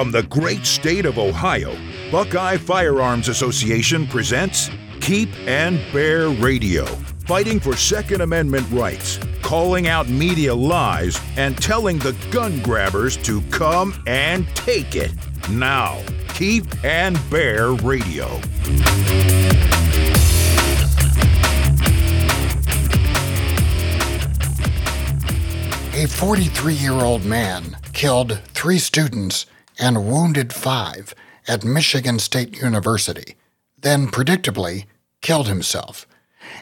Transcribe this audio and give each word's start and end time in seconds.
From 0.00 0.10
the 0.10 0.22
great 0.22 0.64
state 0.64 1.04
of 1.04 1.18
Ohio, 1.18 1.76
Buckeye 2.10 2.56
Firearms 2.56 3.28
Association 3.28 4.06
presents 4.06 4.70
Keep 5.02 5.28
and 5.46 5.78
Bear 5.92 6.30
Radio, 6.30 6.86
fighting 7.26 7.60
for 7.60 7.76
Second 7.76 8.22
Amendment 8.22 8.66
rights, 8.70 9.18
calling 9.42 9.88
out 9.88 10.08
media 10.08 10.54
lies, 10.54 11.20
and 11.36 11.54
telling 11.62 11.98
the 11.98 12.16
gun 12.30 12.62
grabbers 12.62 13.18
to 13.18 13.42
come 13.50 13.92
and 14.06 14.48
take 14.54 14.96
it. 14.96 15.12
Now, 15.50 16.02
Keep 16.28 16.82
and 16.82 17.20
Bear 17.28 17.72
Radio. 17.72 18.24
A 25.92 26.06
43 26.06 26.72
year 26.72 26.92
old 26.92 27.26
man 27.26 27.76
killed 27.92 28.40
three 28.54 28.78
students 28.78 29.44
and 29.80 30.06
wounded 30.06 30.52
five 30.52 31.14
at 31.48 31.64
Michigan 31.64 32.18
State 32.18 32.60
University, 32.60 33.34
then 33.76 34.08
predictably 34.08 34.84
killed 35.22 35.48
himself. 35.48 36.06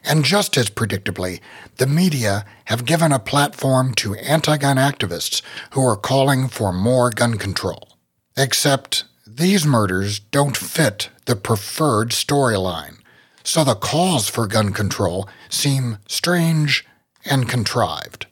And 0.04 0.24
just 0.24 0.56
as 0.56 0.70
predictably, 0.70 1.40
the 1.76 1.86
media 1.86 2.44
have 2.66 2.84
given 2.84 3.12
a 3.12 3.18
platform 3.18 3.94
to 3.94 4.14
anti 4.14 4.56
gun 4.56 4.76
activists 4.76 5.42
who 5.72 5.84
are 5.84 5.96
calling 5.96 6.48
for 6.48 6.72
more 6.72 7.10
gun 7.10 7.36
control. 7.38 7.96
Except 8.36 9.04
these 9.26 9.66
murders 9.66 10.18
don't 10.18 10.56
fit 10.56 11.10
the 11.26 11.36
preferred 11.36 12.10
storyline, 12.10 12.98
so 13.42 13.64
the 13.64 13.74
calls 13.74 14.28
for 14.28 14.46
gun 14.46 14.72
control 14.72 15.28
seem 15.48 15.98
strange 16.06 16.86
and 17.24 17.48
contrived. 17.48 18.26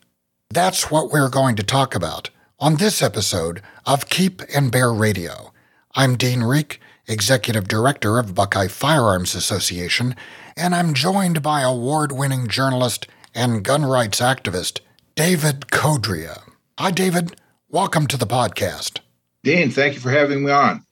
That's 0.51 0.91
what 0.91 1.11
we're 1.11 1.29
going 1.29 1.57
to 1.57 1.63
talk 1.63 1.95
about 1.95 2.31
on 2.59 2.77
this 2.77 3.03
episode 3.03 3.61
of 3.85 4.09
Keep 4.09 4.41
and 4.55 4.73
Bear 4.73 4.91
Radio. 4.91 5.53
I'm 5.95 6.17
Dean 6.17 6.41
Rieck, 6.41 6.79
Executive 7.07 7.69
Director 7.69 8.19
of 8.19 8.35
Buckeye 8.35 8.69
Firearms 8.69 9.35
Association, 9.35 10.17
and 10.57 10.75
I'm 10.75 10.95
joined 10.95 11.43
by 11.43 11.61
award 11.61 12.13
winning 12.13 12.49
journalist 12.49 13.07
and 13.35 13.63
gun 13.63 13.85
rights 13.85 14.21
activist 14.21 14.81
David 15.17 15.67
Codrea. 15.71 16.45
Hi, 16.79 16.91
David. 16.91 17.37
Welcome 17.69 18.07
to 18.07 18.17
the 18.17 18.27
podcast. 18.27 19.01
Dean, 19.43 19.71
thank 19.71 19.93
you 19.93 20.01
for 20.01 20.11
having 20.11 20.47
me 20.47 20.51
on. 20.51 20.83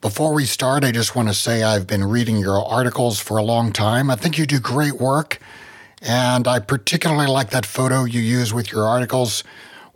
Before 0.00 0.34
we 0.34 0.46
start, 0.46 0.82
I 0.82 0.90
just 0.90 1.14
want 1.14 1.28
to 1.28 1.34
say 1.34 1.62
I've 1.62 1.86
been 1.86 2.04
reading 2.04 2.38
your 2.38 2.60
articles 2.60 3.20
for 3.20 3.36
a 3.36 3.44
long 3.44 3.72
time. 3.72 4.10
I 4.10 4.16
think 4.16 4.36
you 4.36 4.46
do 4.46 4.58
great 4.58 4.98
work. 4.98 5.38
And 6.02 6.46
I 6.46 6.58
particularly 6.60 7.26
like 7.26 7.50
that 7.50 7.66
photo 7.66 8.04
you 8.04 8.20
use 8.20 8.54
with 8.54 8.70
your 8.70 8.86
articles 8.86 9.42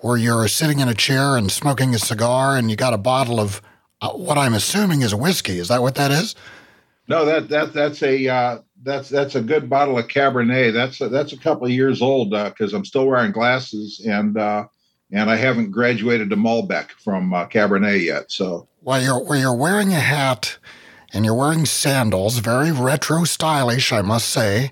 where 0.03 0.17
you're 0.17 0.47
sitting 0.48 0.81
in 0.81 0.89
a 0.89 0.95
chair 0.95 1.36
and 1.36 1.50
smoking 1.50 1.95
a 1.95 1.98
cigar 1.98 2.56
and 2.56 2.70
you 2.70 2.77
got 2.77 2.92
a 2.92 2.98
bottle 2.98 3.41
of 3.41 3.62
uh, 4.00 4.11
what 4.11 4.36
I'm 4.36 4.53
assuming 4.53 5.03
is 5.03 5.14
whiskey. 5.14 5.59
Is 5.59 5.69
that 5.69 5.81
what 5.81 5.94
that 5.94 6.11
is? 6.11 6.34
No, 7.09 7.25
that 7.25 7.48
that 7.48 7.72
that's 7.72 8.03
a 8.03 8.28
uh, 8.28 8.59
that's 8.83 9.09
that's 9.09 9.34
a 9.34 9.41
good 9.41 9.70
bottle 9.70 9.98
of 9.98 10.09
Cabernet. 10.09 10.72
That's 10.72 11.00
a, 11.00 11.09
that's 11.09 11.33
a 11.33 11.39
couple 11.39 11.67
of 11.67 11.72
years 11.72 12.03
old 12.03 12.31
because 12.31 12.75
uh, 12.75 12.77
I'm 12.77 12.84
still 12.84 13.06
wearing 13.06 13.33
glasses 13.33 14.05
and 14.06 14.36
uh, 14.36 14.67
and 15.11 15.31
I 15.31 15.36
haven't 15.36 15.70
graduated 15.70 16.31
to 16.31 16.37
Malbec 16.37 16.91
from 17.03 17.33
uh, 17.33 17.47
Cabernet 17.47 18.05
yet. 18.05 18.31
So 18.31 18.69
well, 18.83 19.03
you're 19.03 19.25
well, 19.25 19.39
you're 19.39 19.56
wearing 19.56 19.92
a 19.92 20.00
hat 20.00 20.59
and 21.12 21.25
you're 21.25 21.34
wearing 21.34 21.66
sandals, 21.66 22.39
very 22.39 22.72
retro 22.72 23.25
stylish, 23.25 23.92
I 23.92 24.03
must 24.03 24.28
say 24.28 24.70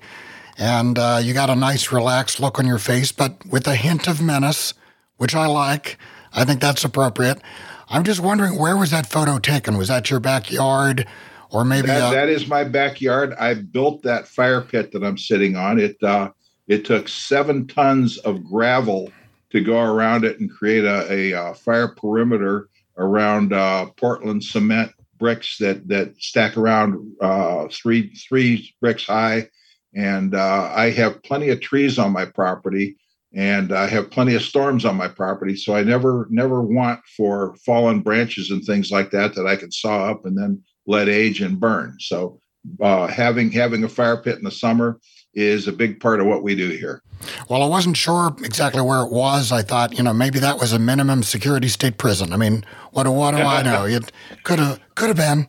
and 0.60 0.98
uh, 0.98 1.18
you 1.22 1.32
got 1.32 1.48
a 1.48 1.56
nice, 1.56 1.90
relaxed 1.90 2.38
look 2.38 2.58
on 2.58 2.66
your 2.66 2.78
face, 2.78 3.12
but 3.12 3.46
with 3.46 3.66
a 3.66 3.74
hint 3.74 4.06
of 4.06 4.20
menace, 4.20 4.74
which 5.20 5.34
I 5.34 5.46
like. 5.46 5.98
I 6.32 6.44
think 6.44 6.60
that's 6.60 6.82
appropriate. 6.82 7.42
I'm 7.88 8.04
just 8.04 8.20
wondering, 8.20 8.58
where 8.58 8.76
was 8.76 8.90
that 8.92 9.06
photo 9.06 9.38
taken? 9.38 9.76
Was 9.76 9.88
that 9.88 10.10
your 10.10 10.20
backyard, 10.20 11.06
or 11.50 11.64
maybe 11.64 11.88
that, 11.88 12.02
uh, 12.02 12.10
that 12.10 12.28
is 12.28 12.48
my 12.48 12.64
backyard? 12.64 13.34
I 13.38 13.54
built 13.54 14.02
that 14.04 14.26
fire 14.26 14.62
pit 14.62 14.92
that 14.92 15.04
I'm 15.04 15.18
sitting 15.18 15.56
on. 15.56 15.78
It 15.78 16.02
uh, 16.02 16.30
it 16.68 16.84
took 16.84 17.08
seven 17.08 17.66
tons 17.66 18.16
of 18.18 18.44
gravel 18.44 19.10
to 19.50 19.60
go 19.60 19.80
around 19.80 20.24
it 20.24 20.40
and 20.40 20.50
create 20.50 20.84
a, 20.84 21.12
a, 21.12 21.32
a 21.32 21.40
uh, 21.40 21.54
fire 21.54 21.88
perimeter 21.88 22.68
around 22.96 23.52
uh, 23.52 23.86
Portland 23.96 24.42
cement 24.42 24.92
bricks 25.18 25.58
that 25.58 25.86
that 25.88 26.16
stack 26.16 26.56
around 26.56 27.14
uh, 27.20 27.66
three 27.70 28.14
three 28.14 28.72
bricks 28.80 29.04
high 29.04 29.48
and 29.94 30.34
uh, 30.34 30.70
I 30.74 30.90
have 30.90 31.22
plenty 31.22 31.48
of 31.50 31.60
trees 31.60 31.98
on 31.98 32.12
my 32.12 32.24
property, 32.24 32.96
and 33.34 33.72
I 33.72 33.86
have 33.86 34.10
plenty 34.10 34.34
of 34.34 34.42
storms 34.42 34.84
on 34.84 34.96
my 34.96 35.08
property. 35.08 35.56
So 35.56 35.74
I 35.74 35.82
never 35.82 36.26
never 36.30 36.62
want 36.62 37.00
for 37.16 37.54
fallen 37.64 38.00
branches 38.00 38.50
and 38.50 38.64
things 38.64 38.90
like 38.90 39.10
that 39.12 39.34
that 39.34 39.46
I 39.46 39.56
can 39.56 39.70
saw 39.70 40.10
up 40.10 40.26
and 40.26 40.36
then 40.36 40.62
let 40.86 41.08
age 41.08 41.40
and 41.40 41.60
burn. 41.60 41.96
So 42.00 42.40
uh, 42.80 43.06
having 43.06 43.50
having 43.52 43.84
a 43.84 43.88
fire 43.88 44.16
pit 44.16 44.38
in 44.38 44.44
the 44.44 44.50
summer 44.50 44.98
is 45.34 45.68
a 45.68 45.72
big 45.72 46.00
part 46.00 46.20
of 46.20 46.26
what 46.26 46.42
we 46.42 46.56
do 46.56 46.68
here. 46.70 47.02
Well, 47.48 47.62
I 47.62 47.66
wasn't 47.66 47.96
sure 47.96 48.34
exactly 48.42 48.82
where 48.82 49.02
it 49.02 49.12
was. 49.12 49.52
I 49.52 49.62
thought, 49.62 49.96
you 49.96 50.02
know, 50.02 50.12
maybe 50.12 50.38
that 50.40 50.58
was 50.58 50.72
a 50.72 50.78
minimum 50.78 51.22
security 51.22 51.68
state 51.68 51.98
prison. 51.98 52.32
I 52.32 52.36
mean, 52.36 52.64
what, 52.92 53.06
what 53.06 53.32
do 53.32 53.38
I 53.38 53.62
know? 53.62 53.84
It 53.84 54.10
could 54.42 54.58
have 54.58 54.80
could 54.94 55.08
have 55.08 55.16
been. 55.16 55.46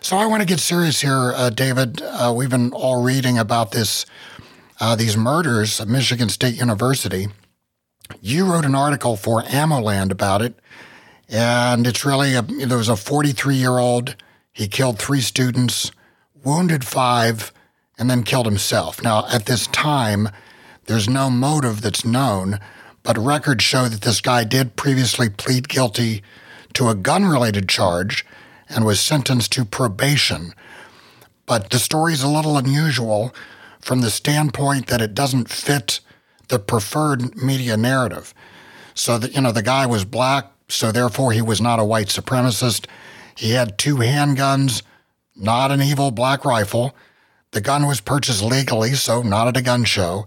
So 0.00 0.18
I 0.18 0.26
want 0.26 0.42
to 0.42 0.46
get 0.46 0.60
serious 0.60 1.00
here, 1.00 1.32
uh, 1.34 1.48
David. 1.48 2.02
Uh, 2.02 2.32
we've 2.36 2.50
been 2.50 2.72
all 2.72 3.02
reading 3.02 3.38
about 3.38 3.72
this, 3.72 4.04
uh, 4.80 4.96
these 4.96 5.16
murders 5.16 5.80
at 5.80 5.88
Michigan 5.88 6.28
State 6.28 6.56
University. 6.56 7.28
You 8.20 8.50
wrote 8.50 8.64
an 8.64 8.74
article 8.74 9.16
for 9.16 9.42
AmmoLand 9.42 10.10
about 10.10 10.42
it, 10.42 10.58
and 11.28 11.86
it's 11.86 12.04
really 12.04 12.34
a, 12.34 12.42
there 12.42 12.78
was 12.78 12.88
a 12.88 12.96
43 12.96 13.54
year 13.54 13.78
old. 13.78 14.16
He 14.52 14.68
killed 14.68 14.98
three 14.98 15.20
students, 15.20 15.90
wounded 16.42 16.84
five, 16.84 17.52
and 17.98 18.10
then 18.10 18.22
killed 18.22 18.46
himself. 18.46 19.02
Now, 19.02 19.26
at 19.28 19.46
this 19.46 19.66
time, 19.68 20.28
there's 20.86 21.08
no 21.08 21.30
motive 21.30 21.80
that's 21.80 22.04
known, 22.04 22.60
but 23.02 23.16
records 23.16 23.64
show 23.64 23.88
that 23.88 24.02
this 24.02 24.20
guy 24.20 24.44
did 24.44 24.76
previously 24.76 25.28
plead 25.28 25.68
guilty 25.68 26.22
to 26.74 26.88
a 26.88 26.94
gun 26.94 27.24
related 27.24 27.68
charge 27.68 28.26
and 28.68 28.84
was 28.84 29.00
sentenced 29.00 29.52
to 29.52 29.64
probation. 29.64 30.52
But 31.46 31.70
the 31.70 31.78
story 31.78 32.12
is 32.12 32.22
a 32.22 32.28
little 32.28 32.56
unusual 32.56 33.34
from 33.84 34.00
the 34.00 34.10
standpoint 34.10 34.86
that 34.86 35.02
it 35.02 35.12
doesn't 35.12 35.50
fit 35.50 36.00
the 36.48 36.58
preferred 36.58 37.36
media 37.36 37.76
narrative. 37.76 38.32
So 38.94 39.18
that, 39.18 39.34
you 39.34 39.42
know, 39.42 39.52
the 39.52 39.62
guy 39.62 39.84
was 39.84 40.06
black, 40.06 40.50
so 40.68 40.90
therefore 40.90 41.32
he 41.32 41.42
was 41.42 41.60
not 41.60 41.78
a 41.78 41.84
white 41.84 42.06
supremacist. 42.06 42.86
He 43.36 43.50
had 43.50 43.76
two 43.76 43.96
handguns, 43.96 44.82
not 45.36 45.70
an 45.70 45.82
evil 45.82 46.10
black 46.10 46.46
rifle. 46.46 46.96
The 47.50 47.60
gun 47.60 47.86
was 47.86 48.00
purchased 48.00 48.42
legally, 48.42 48.94
so 48.94 49.20
not 49.20 49.48
at 49.48 49.56
a 49.58 49.62
gun 49.62 49.84
show. 49.84 50.26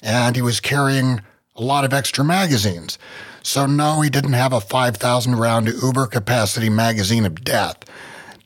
And 0.00 0.36
he 0.36 0.42
was 0.42 0.60
carrying 0.60 1.22
a 1.56 1.62
lot 1.62 1.84
of 1.84 1.92
extra 1.92 2.24
magazines. 2.24 2.98
So, 3.42 3.66
no, 3.66 4.00
he 4.02 4.10
didn't 4.10 4.34
have 4.34 4.52
a 4.52 4.60
5,000 4.60 5.34
round 5.34 5.66
Uber 5.66 6.06
capacity 6.06 6.70
magazine 6.70 7.26
of 7.26 7.42
death. 7.42 7.78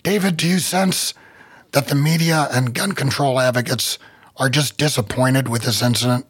David, 0.03 0.39
do 0.39 0.49
you 0.49 0.61
sense 0.61 1.13
that 1.73 1.89
the 1.89 1.95
media 1.95 2.49
and 2.51 2.75
gun 2.75 2.93
control 2.93 3.39
advocates 3.39 3.99
are 4.39 4.49
just 4.49 4.77
disappointed 4.77 5.49
with 5.49 5.63
this 5.63 5.83
incident? 5.83 6.27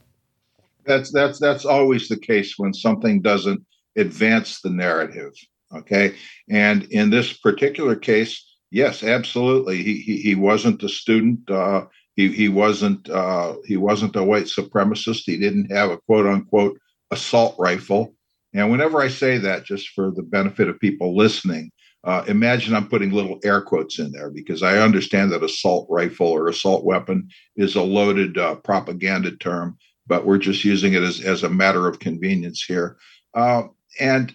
That's 0.84 1.10
that's 1.10 1.38
that's 1.38 1.64
always 1.64 2.08
the 2.08 2.18
case 2.18 2.54
when 2.56 2.72
something 2.72 3.20
doesn't 3.20 3.64
advance 3.96 4.60
the 4.60 4.70
narrative. 4.70 5.32
Okay, 5.74 6.14
and 6.48 6.84
in 6.84 7.10
this 7.10 7.32
particular 7.32 7.96
case, 7.96 8.44
yes, 8.70 9.02
absolutely, 9.02 9.82
he 9.82 9.96
he, 9.96 10.16
he 10.18 10.34
wasn't 10.34 10.82
a 10.84 10.88
student. 10.88 11.50
Uh, 11.50 11.86
he 12.14 12.28
he 12.28 12.48
wasn't 12.48 13.10
uh, 13.10 13.54
he 13.64 13.76
wasn't 13.76 14.16
a 14.16 14.24
white 14.24 14.46
supremacist. 14.46 15.22
He 15.26 15.38
didn't 15.38 15.72
have 15.72 15.90
a 15.90 15.98
quote 15.98 16.26
unquote 16.26 16.78
assault 17.10 17.56
rifle. 17.58 18.14
And 18.54 18.70
whenever 18.70 19.00
I 19.00 19.08
say 19.08 19.38
that, 19.38 19.64
just 19.64 19.90
for 19.90 20.10
the 20.10 20.22
benefit 20.22 20.68
of 20.68 20.80
people 20.80 21.16
listening, 21.16 21.70
uh, 22.06 22.22
imagine 22.28 22.72
I'm 22.72 22.88
putting 22.88 23.10
little 23.10 23.40
air 23.42 23.60
quotes 23.60 23.98
in 23.98 24.12
there 24.12 24.30
because 24.30 24.62
I 24.62 24.78
understand 24.78 25.32
that 25.32 25.42
assault 25.42 25.88
rifle 25.90 26.28
or 26.28 26.46
assault 26.46 26.84
weapon 26.84 27.28
is 27.56 27.74
a 27.74 27.82
loaded 27.82 28.38
uh, 28.38 28.54
propaganda 28.54 29.32
term, 29.32 29.76
but 30.06 30.24
we're 30.24 30.38
just 30.38 30.64
using 30.64 30.94
it 30.94 31.02
as, 31.02 31.20
as 31.20 31.42
a 31.42 31.50
matter 31.50 31.88
of 31.88 31.98
convenience 31.98 32.62
here. 32.62 32.96
Uh, 33.34 33.64
and 33.98 34.32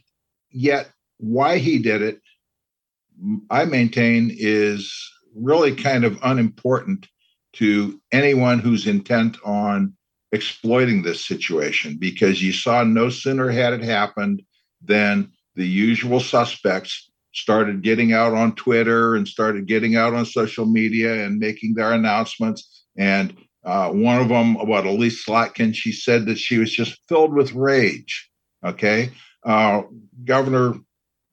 yet, 0.50 0.92
why 1.18 1.60
he 1.60 1.80
did 1.80 2.02
it, 2.02 2.20
I 3.50 3.64
maintain, 3.64 4.36
is 4.38 4.94
really 5.34 5.74
kind 5.74 6.04
of 6.04 6.20
unimportant 6.24 7.08
to 7.54 8.02
anyone 8.12 8.60
who's 8.60 8.86
intent 8.86 9.38
on 9.46 9.94
exploiting 10.34 11.04
this 11.04 11.26
situation 11.26 11.96
because 11.98 12.42
you 12.42 12.52
saw 12.52 12.84
no 12.84 13.10
sooner 13.10 13.50
had 13.50 13.72
it 13.72 13.84
happened 13.84 14.42
than 14.84 15.32
the 15.56 15.68
usual 15.68 16.20
suspects 16.20 17.11
started 17.34 17.82
getting 17.82 18.14
out 18.14 18.34
on 18.34 18.56
Twitter 18.56 19.16
and 19.16 19.28
started 19.28 19.68
getting 19.68 19.96
out 19.96 20.14
on 20.14 20.26
social 20.26 20.66
media 20.66 21.26
and 21.26 21.40
making 21.40 21.74
their 21.74 21.94
announcements. 21.94 22.86
And 22.98 23.36
uh, 23.64 23.90
one 23.92 24.20
of 24.22 24.30
them, 24.30 24.58
about 24.58 24.86
Elissa 24.86 25.32
Slotkin, 25.32 25.74
she 25.74 25.92
said 25.92 26.26
that 26.26 26.38
she 26.38 26.58
was 26.58 26.72
just 26.72 27.00
filled 27.08 27.34
with 27.34 27.54
rage. 27.54 28.30
Okay. 28.66 29.12
Uh, 29.44 29.84
Governor 30.26 30.74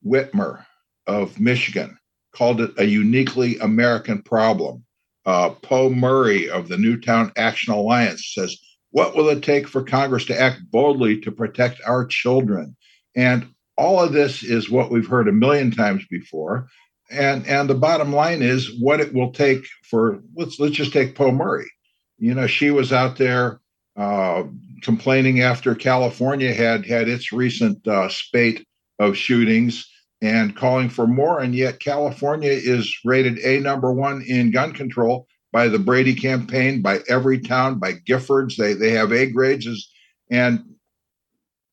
Whitmer, 0.06 0.65
of 1.09 1.41
Michigan 1.41 1.99
called 2.33 2.61
it 2.61 2.71
a 2.77 2.85
uniquely 2.85 3.59
American 3.59 4.23
problem. 4.23 4.85
Uh, 5.27 5.50
Po 5.50 5.91
Murray 5.91 6.49
of 6.49 6.69
the 6.69 6.77
Newtown 6.77 7.33
Action 7.37 7.73
Alliance 7.73 8.33
says, 8.35 8.56
What 8.91 9.17
will 9.17 9.29
it 9.31 9.43
take 9.43 9.67
for 9.67 9.83
Congress 9.83 10.27
to 10.27 10.41
act 10.41 10.61
boldly 10.71 11.21
to 11.23 11.33
protect 11.33 11.81
our 11.87 12.06
children? 12.06 12.77
And 13.17 13.49
all 13.79 14.01
of 14.01 14.13
this 14.13 14.43
is 14.43 14.69
what 14.69 14.91
we've 14.91 15.07
heard 15.07 15.29
a 15.29 15.33
million 15.33 15.71
times 15.71 16.05
before. 16.11 16.69
And 17.11 17.47
and 17.47 17.71
the 17.71 17.75
bottom 17.75 18.13
line 18.13 18.43
is 18.43 18.71
what 18.81 19.01
it 19.01 19.15
will 19.15 19.33
take 19.33 19.67
for 19.89 20.21
let's 20.35 20.59
let's 20.61 20.75
just 20.75 20.93
take 20.93 21.15
Po 21.15 21.31
Murray. 21.31 21.71
You 22.19 22.35
know, 22.35 22.47
she 22.47 22.71
was 22.71 22.93
out 22.93 23.17
there 23.17 23.61
uh, 23.97 24.43
complaining 24.83 25.41
after 25.41 25.75
California 25.75 26.53
had 26.53 26.85
had 26.85 27.09
its 27.09 27.33
recent 27.33 27.87
uh, 27.87 28.09
spate 28.11 28.67
of 28.99 29.17
shootings 29.17 29.89
and 30.21 30.57
calling 30.57 30.91
for 30.91 31.07
more. 31.07 31.41
And 31.41 31.55
yet, 31.55 31.81
California 31.81 32.51
is 32.51 32.95
rated 33.05 33.39
a 33.39 33.61
number 33.61 33.93
one 33.93 34.23
in 34.23 34.51
gun 34.51 34.73
control 34.73 35.27
by 35.51 35.69
the 35.69 35.79
Brady 35.79 36.15
campaign, 36.15 36.83
by 36.83 36.99
Everytown, 37.01 37.81
by 37.81 37.95
Giffords. 38.07 38.57
They 38.57 38.75
they 38.75 38.91
have 38.91 39.13
A 39.13 39.31
grades. 39.31 39.91
And 40.31 40.63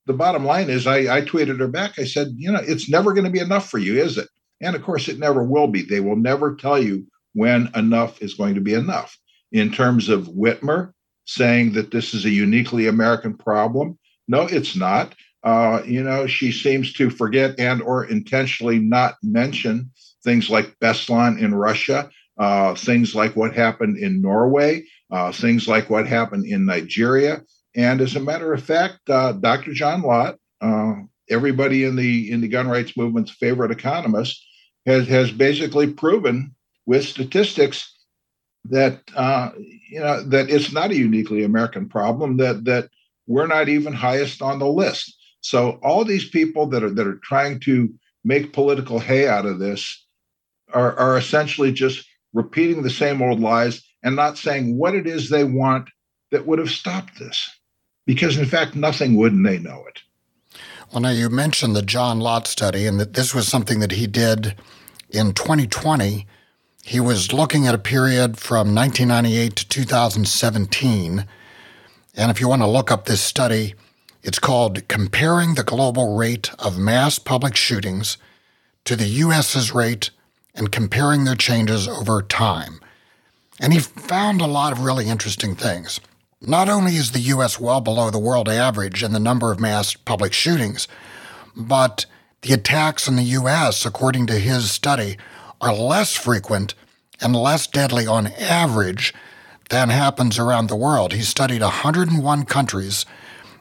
the 0.06 0.14
bottom 0.14 0.46
line 0.46 0.70
is, 0.70 0.88
I, 0.88 1.18
I 1.18 1.22
tweeted 1.22 1.60
her 1.60 1.68
back. 1.68 1.98
I 1.98 2.06
said, 2.06 2.30
you 2.38 2.52
know, 2.52 2.62
it's 2.62 2.90
never 2.90 3.14
going 3.14 3.26
to 3.26 3.32
be 3.32 3.40
enough 3.40 3.70
for 3.70 3.80
you, 3.80 4.02
is 4.02 4.18
it? 4.18 4.28
And 4.62 4.76
of 4.76 4.84
course, 4.84 5.08
it 5.08 5.20
never 5.20 5.44
will 5.44 5.68
be. 5.68 5.82
They 5.82 6.00
will 6.00 6.16
never 6.16 6.56
tell 6.56 6.82
you 6.82 7.06
when 7.34 7.70
enough 7.76 8.22
is 8.22 8.34
going 8.34 8.56
to 8.56 8.62
be 8.62 8.74
enough. 8.74 9.18
In 9.52 9.72
terms 9.72 10.10
of 10.10 10.28
Whitmer 10.28 10.94
saying 11.26 11.74
that 11.74 11.92
this 11.92 12.14
is 12.14 12.26
a 12.26 12.30
uniquely 12.30 12.88
American 12.88 13.36
problem, 13.36 13.98
no, 14.28 14.42
it's 14.44 14.76
not. 14.76 15.16
Uh, 15.44 15.82
you 15.86 16.02
know, 16.02 16.26
she 16.26 16.52
seems 16.52 16.94
to 16.94 17.10
forget 17.10 17.60
and 17.60 17.82
or 17.82 18.06
intentionally 18.06 18.80
not 18.80 19.16
mention 19.22 19.92
things 20.24 20.50
like 20.50 20.76
Beslan 20.80 21.40
in 21.40 21.54
Russia, 21.54 22.10
uh, 22.40 22.74
things 22.74 23.14
like 23.14 23.36
what 23.36 23.54
happened 23.54 23.98
in 23.98 24.22
Norway, 24.22 24.84
uh, 25.12 25.32
things 25.32 25.68
like 25.68 25.90
what 25.90 26.08
happened 26.08 26.46
in 26.46 26.66
Nigeria. 26.66 27.44
And 27.76 28.02
as 28.02 28.16
a 28.16 28.22
matter 28.22 28.54
of 28.54 28.64
fact, 28.64 29.10
uh, 29.10 29.34
Dr. 29.34 29.74
John 29.74 30.02
Lott, 30.02 30.38
uh, 30.62 30.94
everybody 31.30 31.84
in 31.84 31.96
the 31.96 32.32
in 32.32 32.42
the 32.42 32.48
gun 32.48 32.68
rights 32.68 32.96
movement's 32.96 33.32
favorite 33.32 33.72
economist, 33.72 34.44
has 34.86 35.08
has 35.08 35.32
basically 35.32 35.92
proven 35.92 36.56
with 36.86 37.06
statistics 37.06 37.92
that 38.66 39.02
uh, 39.16 39.52
you 39.58 40.00
know 40.00 40.24
that 40.24 40.50
it's 40.50 40.72
not 40.72 40.92
a 40.92 40.96
uniquely 40.96 41.44
American 41.44 41.90
problem. 41.90 42.38
That 42.38 42.66
that 42.66 42.90
we're 43.28 43.48
not 43.48 43.70
even 43.70 43.94
highest 43.94 44.42
on 44.42 44.60
the 44.60 44.68
list. 44.68 45.16
So 45.42 45.80
all 45.84 46.06
these 46.06 46.30
people 46.30 46.68
that 46.68 46.84
are 46.84 46.90
that 46.90 47.08
are 47.08 47.20
trying 47.24 47.60
to 47.62 47.94
make 48.24 48.54
political 48.54 49.00
hay 49.00 49.28
out 49.28 49.46
of 49.46 49.60
this 49.60 50.06
are, 50.74 50.98
are 50.98 51.18
essentially 51.18 51.72
just 51.72 52.08
repeating 52.34 52.82
the 52.82 52.90
same 52.90 53.22
old 53.22 53.40
lies 53.40 53.84
and 54.04 54.16
not 54.16 54.38
saying 54.38 54.78
what 54.78 54.96
it 54.96 55.06
is 55.06 55.30
they 55.30 55.44
want 55.44 55.90
that 56.32 56.48
would 56.48 56.60
have 56.60 56.72
stopped 56.72 57.20
this. 57.20 57.50
Because 58.06 58.38
in 58.38 58.46
fact, 58.46 58.76
nothing 58.76 59.16
would, 59.16 59.34
and 59.34 59.46
they 59.46 59.58
know 59.58 59.86
it. 59.88 60.02
Well, 60.92 61.02
now 61.02 61.10
you 61.10 61.30
mentioned 61.30 61.76
the 61.76 61.82
John 61.82 62.20
Lott 62.20 62.48
study, 62.48 62.86
and 62.86 63.00
that 63.00 63.14
this 63.14 63.34
was 63.34 63.48
something 63.48 63.80
that 63.80 63.94
he 63.94 64.08
did 64.08 64.56
in 65.10 65.34
2020. 65.34 66.28
He 66.84 67.00
was 67.00 67.34
looking 67.34 67.66
at 67.68 67.76
a 67.76 67.80
period 67.80 68.38
from 68.38 68.76
1998 68.76 69.56
to 69.56 69.68
2017. 69.68 71.26
And 72.16 72.32
if 72.32 72.40
you 72.40 72.48
want 72.48 72.62
to 72.62 72.68
look 72.68 72.92
up 72.92 73.06
this 73.06 73.22
study, 73.22 73.74
it's 74.22 74.40
called 74.40 74.88
Comparing 74.88 75.56
the 75.56 75.64
Global 75.64 76.16
Rate 76.16 76.52
of 76.60 76.78
Mass 76.78 77.20
Public 77.20 77.56
Shootings 77.56 78.18
to 78.86 78.96
the 78.96 79.08
U.S.'s 79.08 79.74
rate 79.74 80.12
and 80.54 80.72
comparing 80.72 81.26
their 81.26 81.36
changes 81.36 81.88
over 81.88 82.22
time. 82.22 82.80
And 83.60 83.74
he 83.74 83.80
found 83.80 84.42
a 84.42 84.48
lot 84.48 84.72
of 84.72 84.82
really 84.82 85.08
interesting 85.10 85.56
things. 85.56 86.00
Not 86.42 86.70
only 86.70 86.96
is 86.96 87.12
the 87.12 87.20
U.S. 87.20 87.60
well 87.60 87.82
below 87.82 88.10
the 88.10 88.20
world 88.20 88.50
average 88.50 89.04
in 89.04 89.14
the 89.14 89.20
number 89.20 89.52
of 89.52 89.60
mass 89.60 89.96
public 89.96 90.34
shootings, 90.34 90.88
but 91.56 92.06
the 92.42 92.54
attacks 92.54 93.08
in 93.08 93.16
the 93.16 93.24
U.S., 93.24 93.86
according 93.86 94.28
to 94.28 94.40
his 94.40 94.70
study, 94.70 95.18
are 95.62 95.74
less 95.74 96.14
frequent 96.14 96.76
and 97.22 97.36
less 97.36 97.66
deadly 97.68 98.06
on 98.06 98.28
average 98.28 99.14
than 99.70 99.90
happens 99.90 100.38
around 100.38 100.68
the 100.68 100.76
world. 100.76 101.14
He 101.14 101.22
studied 101.22 101.62
101 101.62 102.46
countries 102.46 103.06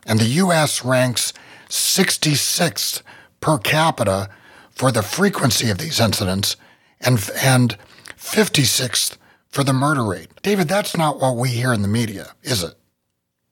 and 0.05 0.19
the 0.19 0.25
U.S. 0.25 0.85
ranks 0.85 1.33
66th 1.69 3.03
per 3.41 3.59
capita 3.59 4.29
for 4.71 4.93
the 4.93 5.03
frequency 5.03 5.71
of 5.71 5.79
these 5.79 6.01
incidents 6.01 6.57
and, 7.01 7.31
and 7.41 7.79
56th 8.19 9.17
for 9.55 9.63
the 9.63 9.73
murder 9.73 10.05
rate. 10.05 10.29
David, 10.43 10.69
that's 10.69 10.97
not 10.97 11.21
what 11.21 11.37
we 11.37 11.49
hear 11.49 11.73
in 11.73 11.83
the 11.83 11.89
media, 11.89 12.33
is 12.43 12.65
it? 12.65 12.75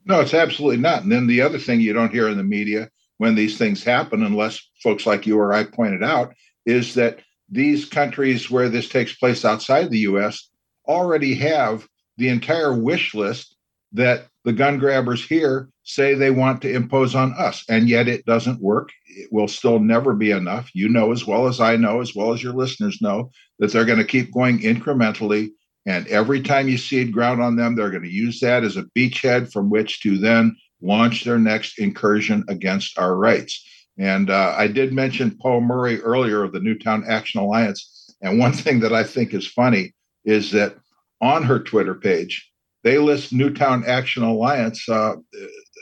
No, 0.05 0.21
it's 0.21 0.35
absolutely 0.35 0.79
not. 0.79 1.05
And 1.05 1.13
then 1.13 1.29
the 1.29 1.41
other 1.41 1.59
thing 1.59 1.81
you 1.81 1.93
don't 1.93 2.13
hear 2.13 2.29
in 2.29 2.37
the 2.37 2.43
media 2.43 2.91
when 3.19 3.37
these 3.37 3.57
things 3.57 3.85
happen, 3.85 4.25
unless 4.25 4.61
folks 4.83 5.07
like 5.07 5.27
you 5.27 5.39
or 5.39 5.53
I 5.53 5.63
pointed 5.63 6.03
out, 6.03 6.35
is 6.67 6.95
that 6.95 7.21
these 7.49 7.85
countries 7.85 8.51
where 8.51 8.69
this 8.69 8.89
takes 8.89 9.15
place 9.15 9.45
outside 9.45 9.91
the 9.91 10.01
US 10.01 10.49
already 10.89 11.35
have 11.37 11.87
the 12.17 12.29
entire 12.29 12.75
wish 12.75 13.15
list 13.15 13.57
that 13.93 14.27
the 14.45 14.53
gun 14.53 14.79
grabbers 14.79 15.25
here 15.25 15.69
say 15.85 16.15
they 16.15 16.31
want 16.31 16.63
to 16.63 16.73
impose 16.73 17.15
on 17.15 17.33
us. 17.35 17.65
And 17.69 17.89
yet 17.89 18.09
it 18.09 18.25
doesn't 18.25 18.61
work. 18.61 18.91
It 19.07 19.29
will 19.31 19.49
still 19.49 19.79
never 19.79 20.15
be 20.15 20.33
enough. 20.33 20.71
You 20.75 20.89
know, 20.89 21.13
as 21.13 21.27
well 21.27 21.47
as 21.47 21.61
I 21.61 21.77
know, 21.77 22.01
as 22.01 22.15
well 22.15 22.33
as 22.33 22.43
your 22.43 22.55
listeners 22.55 23.01
know, 23.01 23.31
that 23.61 23.73
they're 23.73 23.85
going 23.85 23.99
to 23.99 24.05
keep 24.05 24.33
going 24.33 24.59
incrementally. 24.61 25.53
And 25.87 26.07
every 26.09 26.41
time 26.41 26.69
you 26.69 26.79
seed 26.79 27.13
ground 27.13 27.43
on 27.43 27.57
them, 27.57 27.75
they're 27.75 27.91
going 27.91 28.03
to 28.05 28.13
use 28.13 28.41
that 28.41 28.65
as 28.65 28.77
a 28.77 28.85
beachhead 28.97 29.53
from 29.53 29.69
which 29.69 30.01
to 30.03 30.17
then 30.19 30.57
launch 30.81 31.25
their 31.25 31.39
next 31.39 31.79
incursion 31.79 32.45
against 32.49 32.99
our 32.99 33.17
rights. 33.17 33.65
And 33.99 34.31
uh, 34.31 34.55
I 34.57 34.69
did 34.69 34.93
mention 34.93 35.37
Po 35.41 35.61
Murray 35.61 36.01
earlier 36.01 36.43
of 36.43 36.53
the 36.53 36.61
Newtown 36.61 37.05
Action 37.09 37.41
Alliance. 37.41 38.15
And 38.21 38.39
one 38.39 38.53
thing 38.53 38.81
that 38.81 38.93
I 38.93 39.05
think 39.05 39.35
is 39.35 39.47
funny 39.47 39.93
is 40.25 40.53
that 40.53 40.77
on 41.21 41.43
her 41.43 41.59
Twitter 41.59 41.95
page, 41.95 42.49
they 42.85 42.99
list 42.99 43.33
Newtown 43.33 43.85
Action 43.87 44.23
Alliance. 44.23 44.89
Uh, 44.89 45.15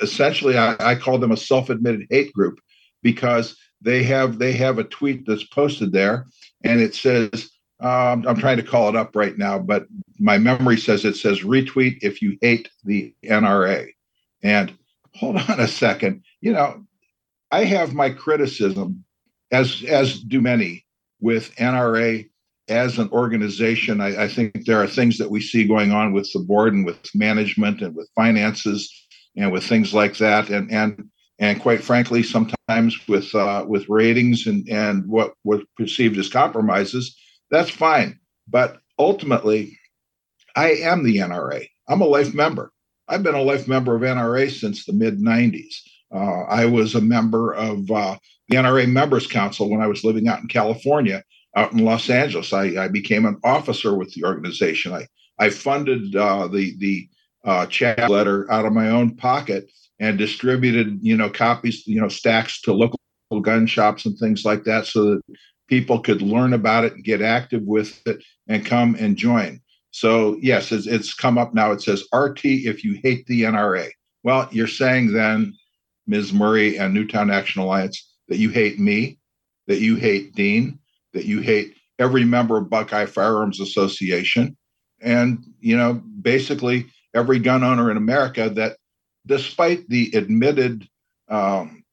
essentially, 0.03 0.59
I, 0.59 0.77
I 0.81 0.95
call 0.95 1.19
them 1.19 1.33
a 1.33 1.37
self-admitted 1.37 2.07
hate 2.11 2.33
group 2.33 2.59
because 3.03 3.57
they 3.81 4.03
have 4.03 4.39
they 4.39 4.53
have 4.53 4.79
a 4.79 4.85
tweet 4.85 5.27
that's 5.27 5.45
posted 5.45 5.93
there, 5.93 6.27
and 6.63 6.81
it 6.81 6.95
says 6.95 7.51
um, 7.81 8.27
I'm 8.27 8.37
trying 8.37 8.59
to 8.59 8.63
call 8.63 8.89
it 8.89 8.97
up 8.97 9.17
right 9.17 9.37
now, 9.37 9.59
but 9.59 9.87
my 10.19 10.39
memory 10.39 10.77
says 10.77 11.05
it 11.05 11.17
says 11.17 11.41
retweet 11.41 11.99
if 12.03 12.21
you 12.21 12.37
hate 12.41 12.69
the 12.85 13.15
NRA. 13.25 13.89
And 14.43 14.73
hold 15.15 15.37
on 15.37 15.61
a 15.61 15.69
second, 15.69 16.23
you 16.41 16.53
know, 16.53 16.85
I 17.51 17.65
have 17.65 17.95
my 17.95 18.11
criticism, 18.11 19.05
as 19.51 19.83
as 19.89 20.21
do 20.21 20.41
many, 20.41 20.87
with 21.21 21.55
NRA 21.57 22.31
as 22.71 22.99
an 22.99 23.11
organization, 23.11 24.01
I, 24.01 24.25
I, 24.25 24.29
think 24.29 24.65
there 24.65 24.81
are 24.81 24.87
things 24.87 25.19
that 25.19 25.31
we 25.31 25.41
see 25.41 25.67
going 25.67 25.91
on 25.91 26.13
with 26.13 26.31
the 26.33 26.39
board 26.39 26.73
and 26.73 26.87
with 26.87 27.01
management 27.17 27.83
and 27.83 27.97
with 27.97 28.09
finances 28.15 28.89
and 29.37 29.51
with 29.51 29.65
things 29.65 29.93
like 29.93 30.17
that, 30.19 30.49
and 30.49 30.71
and 30.71 31.09
and 31.41 31.61
quite 31.61 31.83
frankly, 31.83 32.23
sometimes 32.23 33.09
with 33.09 33.35
uh, 33.35 33.65
with 33.69 33.89
ratings 33.89 34.47
and 34.47 34.69
and 34.69 35.07
what 35.09 35.35
was 35.45 35.63
perceived 35.77 36.17
as 36.17 36.29
compromises. 36.29 37.17
That's 37.51 37.71
fine, 37.71 38.19
but 38.49 38.79
ultimately, 38.99 39.79
I 40.55 40.73
am 40.73 41.03
the 41.03 41.17
NRA. 41.17 41.67
I'm 41.89 42.01
a 42.01 42.07
life 42.07 42.35
member. 42.35 42.73
I've 43.09 43.23
been 43.23 43.35
a 43.35 43.43
life 43.43 43.67
member 43.67 43.97
of 43.97 44.03
NRA 44.03 44.51
since 44.51 44.85
the 44.85 44.93
mid 44.93 45.19
'90s. 45.19 45.75
Uh, 46.13 46.43
I 46.43 46.67
was 46.67 46.95
a 46.95 47.01
member 47.01 47.53
of 47.55 47.91
uh, 47.91 48.17
the 48.49 48.57
NRA 48.57 48.91
Members 48.91 49.27
Council 49.27 49.71
when 49.71 49.81
I 49.81 49.87
was 49.87 50.05
living 50.05 50.29
out 50.29 50.41
in 50.41 50.49
California 50.49 51.23
out 51.57 51.73
in 51.73 51.79
Los 51.79 52.09
Angeles. 52.09 52.53
I, 52.53 52.85
I 52.85 52.89
became 52.89 53.27
an 53.27 53.39
officer 53.45 53.97
with 53.97 54.13
the 54.15 54.25
organization. 54.25 54.93
I 54.93 55.07
I 55.39 55.51
funded 55.51 56.15
uh, 56.15 56.49
the 56.49 56.77
the 56.79 57.09
uh, 57.45 57.67
chat 57.67 58.11
letter 58.11 58.51
out 58.53 58.67
of 58.67 58.73
my 58.73 58.91
own 58.91 59.17
pocket 59.17 59.71
and 59.99 60.19
distributed 60.19 60.99
you 61.03 61.17
know 61.17 61.31
copies 61.31 61.87
you 61.87 62.01
know 62.01 62.09
stacks 62.09 62.61
to 62.63 62.73
local 62.73 62.99
gun 63.41 63.67
shops 63.67 64.05
and 64.05 64.19
things 64.19 64.45
like 64.45 64.65
that 64.65 64.87
so 64.87 65.05
that 65.05 65.23
people 65.71 66.01
could 66.01 66.21
learn 66.21 66.53
about 66.53 66.85
it 66.85 66.93
and 66.95 67.05
get 67.05 67.23
active 67.23 67.63
with 67.63 68.03
it 68.07 68.23
and 68.49 68.67
come 68.67 68.97
and 68.97 69.17
join. 69.17 69.61
So 69.93 70.37
yes, 70.43 70.73
it's, 70.73 70.87
it's 70.87 71.15
come 71.15 71.39
up 71.39 71.55
now. 71.55 71.71
It 71.73 71.81
says 71.81 72.05
RT 72.13 72.45
if 72.45 72.85
you 72.85 73.01
hate 73.03 73.25
the 73.27 73.45
NRA. 73.45 73.89
Well, 74.25 74.49
you're 74.51 74.67
saying 74.67 75.13
then, 75.13 75.55
Ms. 76.07 76.33
Murray 76.33 76.77
and 76.77 76.93
Newtown 76.93 77.31
Action 77.31 77.63
Alliance, 77.63 78.05
that 78.29 78.39
you 78.39 78.51
hate 78.51 78.79
me, 78.79 79.19
that 79.69 79.81
you 79.81 79.97
hate 79.97 80.35
Dean, 80.35 80.79
that 81.15 81.25
you 81.25 81.41
hate 81.41 81.75
every 82.01 82.25
member 82.25 82.57
of 82.57 82.69
Buckeye 82.69 83.07
Firearms 83.07 83.61
Association, 83.61 84.57
and 85.01 85.39
you 85.61 85.77
know 85.77 85.95
basically 86.21 86.87
every 87.15 87.39
gun 87.39 87.63
owner 87.63 87.91
in 87.91 87.97
America. 87.97 88.51
That 88.51 88.77
despite 89.27 89.89
the 89.89 90.11
admitted 90.15 90.89
um, 91.29 91.85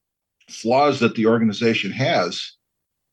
flaws 0.50 1.00
that 1.00 1.16
the 1.16 1.28
organization 1.28 1.92
has, 1.92 2.57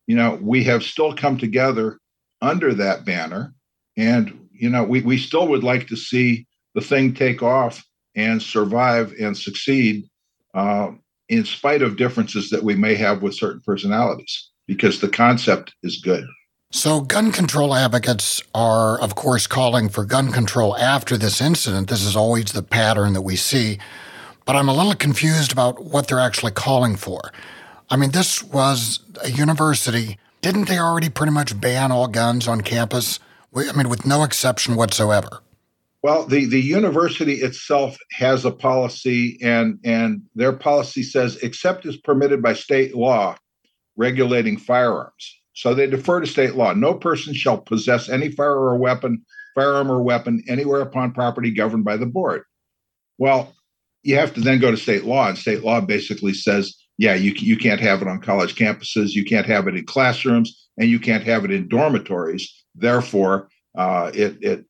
you 0.06 0.16
know, 0.16 0.38
we 0.40 0.64
have 0.64 0.82
still 0.82 1.14
come 1.14 1.38
together 1.38 1.99
under 2.42 2.75
that 2.75 3.04
banner. 3.04 3.54
And, 3.96 4.49
you 4.52 4.68
know, 4.68 4.84
we, 4.84 5.00
we 5.02 5.18
still 5.18 5.49
would 5.49 5.64
like 5.64 5.87
to 5.88 5.96
see 5.96 6.46
the 6.75 6.80
thing 6.80 7.14
take 7.14 7.42
off 7.42 7.84
and 8.14 8.42
survive 8.42 9.12
and 9.20 9.37
succeed 9.37 10.04
uh, 10.54 10.90
in 11.28 11.44
spite 11.44 11.82
of 11.82 11.96
differences 11.96 12.50
that 12.50 12.62
we 12.62 12.75
may 12.75 12.94
have 12.94 13.23
with 13.23 13.34
certain 13.34 13.62
personalities, 13.64 14.50
because 14.66 15.00
the 15.00 15.08
concept 15.08 15.75
is 15.82 16.00
good. 16.00 16.25
So, 16.70 17.00
gun 17.00 17.30
control 17.30 17.75
advocates 17.75 18.42
are, 18.52 19.00
of 19.00 19.14
course, 19.14 19.46
calling 19.46 19.88
for 19.88 20.04
gun 20.04 20.32
control 20.32 20.76
after 20.76 21.16
this 21.16 21.40
incident. 21.40 21.88
This 21.88 22.02
is 22.02 22.16
always 22.16 22.46
the 22.46 22.64
pattern 22.64 23.12
that 23.12 23.23
we 23.23 23.37
see. 23.37 23.78
But 24.44 24.56
I'm 24.56 24.68
a 24.68 24.75
little 24.75 24.94
confused 24.94 25.52
about 25.52 25.84
what 25.84 26.08
they're 26.08 26.18
actually 26.18 26.52
calling 26.52 26.96
for. 26.96 27.32
I 27.91 27.97
mean, 27.97 28.11
this 28.11 28.43
was 28.43 29.00
a 29.23 29.31
university. 29.31 30.19
Didn't 30.41 30.69
they 30.69 30.79
already 30.79 31.09
pretty 31.09 31.33
much 31.33 31.59
ban 31.61 31.93
all 31.93 32.09
guns 32.09 32.49
on 32.49 32.61
campus? 32.61 33.19
I 33.57 33.73
mean, 33.73 33.88
with 33.88 34.05
no 34.05 34.25
exception 34.25 34.75
whatsoever. 34.76 35.41
Well, 36.03 36.26
the, 36.26 36.45
the 36.45 36.61
university 36.61 37.35
itself 37.37 37.97
has 38.12 38.45
a 38.45 38.50
policy, 38.50 39.38
and, 39.43 39.79
and 39.85 40.23
their 40.35 40.53
policy 40.53 41.03
says, 41.03 41.37
except 41.37 41.87
as 41.87 41.97
permitted 41.97 42.43
by 42.43 42.53
state 42.53 42.95
law 42.95 43.37
regulating 43.97 44.59
firearms. 44.59 45.41
So 45.55 45.73
they 45.73 45.87
defer 45.87 46.21
to 46.21 46.26
state 46.26 46.57
law. 46.57 46.75
No 46.75 46.95
person 46.95 47.33
shall 47.33 47.59
possess 47.59 48.09
any 48.09 48.31
firearm 48.31 48.75
or 48.75 48.76
weapon, 48.76 49.25
firearm 49.55 49.91
or 49.91 50.03
weapon 50.03 50.43
anywhere 50.49 50.81
upon 50.81 51.12
property 51.12 51.50
governed 51.50 51.85
by 51.85 51.97
the 51.97 52.07
board. 52.07 52.43
Well, 53.17 53.55
you 54.03 54.17
have 54.17 54.35
to 54.35 54.41
then 54.41 54.59
go 54.59 54.71
to 54.71 54.76
state 54.76 55.05
law, 55.05 55.29
and 55.29 55.38
state 55.38 55.64
law 55.64 55.81
basically 55.81 56.35
says, 56.35 56.76
yeah, 56.99 57.15
you 57.15 57.33
you 57.37 57.57
can't 57.57 57.81
have 57.81 58.03
it 58.03 58.09
on 58.09 58.21
college 58.21 58.55
campuses, 58.55 59.13
you 59.13 59.25
can't 59.25 59.47
have 59.47 59.67
it 59.67 59.77
in 59.77 59.85
classrooms, 59.85 60.69
and 60.79 60.89
you 60.89 61.01
can't 61.01 61.25
have 61.25 61.45
it 61.45 61.51
in 61.51 61.69
dormitories. 61.69 62.65
Therefore, 62.75 63.49
uh, 63.77 64.11
it 64.15 64.37
it 64.41 64.65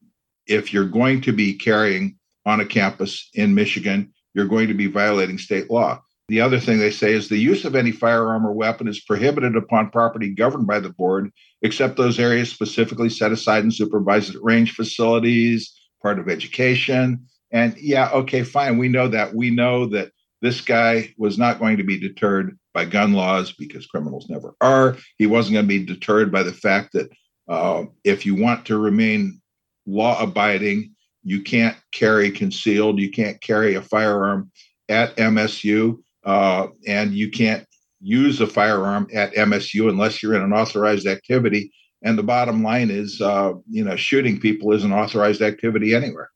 if 0.46 0.72
you're 0.72 0.88
going 0.88 1.20
to 1.22 1.32
be 1.32 1.54
carrying 1.54 2.16
on 2.46 2.60
a 2.60 2.66
campus 2.66 3.28
in 3.34 3.54
Michigan, 3.54 4.12
you're 4.34 4.46
going 4.46 4.68
to 4.68 4.74
be 4.74 4.86
violating 4.86 5.38
state 5.38 5.70
law. 5.70 6.00
The 6.28 6.40
other 6.40 6.58
thing 6.58 6.78
they 6.78 6.90
say 6.90 7.12
is 7.12 7.28
the 7.28 7.36
use 7.36 7.66
of 7.66 7.74
any 7.74 7.92
firearm 7.92 8.46
or 8.46 8.52
weapon 8.52 8.88
is 8.88 9.00
prohibited 9.00 9.56
upon 9.56 9.90
property 9.90 10.30
governed 10.30 10.66
by 10.66 10.80
the 10.80 10.88
board, 10.88 11.30
except 11.60 11.96
those 11.96 12.18
areas 12.18 12.50
specifically 12.50 13.10
set 13.10 13.32
aside 13.32 13.62
and 13.62 13.74
supervised 13.74 14.34
at 14.34 14.42
range 14.42 14.72
facilities, 14.72 15.70
part 16.02 16.18
of 16.18 16.30
education. 16.30 17.26
And 17.50 17.76
yeah, 17.76 18.10
okay, 18.10 18.42
fine. 18.42 18.78
We 18.78 18.88
know 18.88 19.08
that. 19.08 19.34
We 19.34 19.50
know 19.50 19.86
that 19.86 20.12
this 20.44 20.60
guy 20.60 21.12
was 21.16 21.38
not 21.38 21.58
going 21.58 21.78
to 21.78 21.84
be 21.84 21.98
deterred 21.98 22.58
by 22.72 22.84
gun 22.84 23.12
laws 23.12 23.52
because 23.52 23.86
criminals 23.86 24.28
never 24.28 24.54
are. 24.60 24.96
He 25.18 25.26
wasn't 25.26 25.54
going 25.54 25.64
to 25.64 25.80
be 25.80 25.84
deterred 25.84 26.30
by 26.30 26.42
the 26.42 26.52
fact 26.52 26.92
that 26.92 27.10
uh, 27.48 27.84
if 28.04 28.24
you 28.24 28.34
want 28.34 28.66
to 28.66 28.78
remain 28.78 29.40
law 29.86 30.20
abiding. 30.20 30.94
You 31.22 31.42
can't 31.42 31.76
carry 31.92 32.30
concealed. 32.30 32.98
You 32.98 33.10
can't 33.10 33.40
carry 33.40 33.74
a 33.74 33.82
firearm 33.82 34.50
at 34.88 35.16
MSU, 35.16 35.98
uh, 36.24 36.68
and 36.86 37.14
you 37.14 37.30
can't 37.30 37.66
use 38.00 38.40
a 38.40 38.46
firearm 38.46 39.08
at 39.14 39.34
MSU 39.34 39.88
unless 39.88 40.22
you're 40.22 40.34
in 40.34 40.42
an 40.42 40.52
authorized 40.52 41.06
activity. 41.06 41.72
And 42.02 42.18
the 42.18 42.22
bottom 42.22 42.62
line 42.62 42.90
is, 42.90 43.20
uh, 43.20 43.54
you 43.70 43.82
know, 43.82 43.96
shooting 43.96 44.38
people 44.38 44.72
is 44.72 44.84
an 44.84 44.92
authorized 44.92 45.40
activity 45.40 45.94
anywhere. 45.94 46.30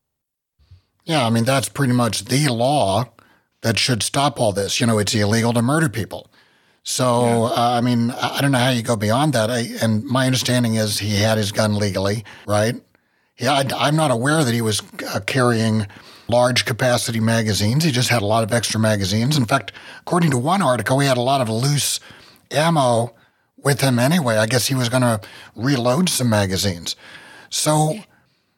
Yeah, 1.04 1.26
I 1.26 1.30
mean 1.30 1.44
that's 1.44 1.68
pretty 1.68 1.92
much 1.92 2.26
the 2.26 2.48
law 2.48 3.10
that 3.68 3.78
should 3.78 4.02
stop 4.02 4.40
all 4.40 4.50
this. 4.50 4.80
You 4.80 4.86
know, 4.86 4.96
it's 4.96 5.14
illegal 5.14 5.52
to 5.52 5.60
murder 5.60 5.90
people. 5.90 6.30
So, 6.84 7.48
yeah. 7.48 7.52
uh, 7.52 7.70
I 7.76 7.80
mean, 7.82 8.10
I 8.12 8.40
don't 8.40 8.50
know 8.50 8.58
how 8.58 8.70
you 8.70 8.82
go 8.82 8.96
beyond 8.96 9.34
that. 9.34 9.50
I, 9.50 9.66
and 9.82 10.04
my 10.04 10.24
understanding 10.24 10.76
is 10.76 11.00
he 11.00 11.16
had 11.16 11.36
his 11.36 11.52
gun 11.52 11.76
legally, 11.76 12.24
right? 12.46 12.76
Yeah, 13.36 13.62
I, 13.76 13.88
am 13.88 13.94
not 13.94 14.10
aware 14.10 14.42
that 14.42 14.54
he 14.54 14.62
was 14.62 14.80
uh, 15.06 15.20
carrying 15.26 15.86
large 16.28 16.64
capacity 16.64 17.20
magazines. 17.20 17.84
He 17.84 17.90
just 17.90 18.08
had 18.08 18.22
a 18.22 18.24
lot 18.24 18.42
of 18.42 18.54
extra 18.54 18.80
magazines. 18.80 19.36
In 19.36 19.44
fact, 19.44 19.70
according 20.00 20.30
to 20.30 20.38
one 20.38 20.62
article, 20.62 20.98
he 20.98 21.06
had 21.06 21.18
a 21.18 21.22
lot 21.22 21.42
of 21.42 21.50
loose 21.50 22.00
ammo 22.50 23.14
with 23.58 23.82
him 23.82 23.98
anyway. 23.98 24.38
I 24.38 24.46
guess 24.46 24.68
he 24.68 24.74
was 24.74 24.88
going 24.88 25.02
to 25.02 25.20
reload 25.54 26.08
some 26.08 26.30
magazines. 26.30 26.96
So, 27.50 27.98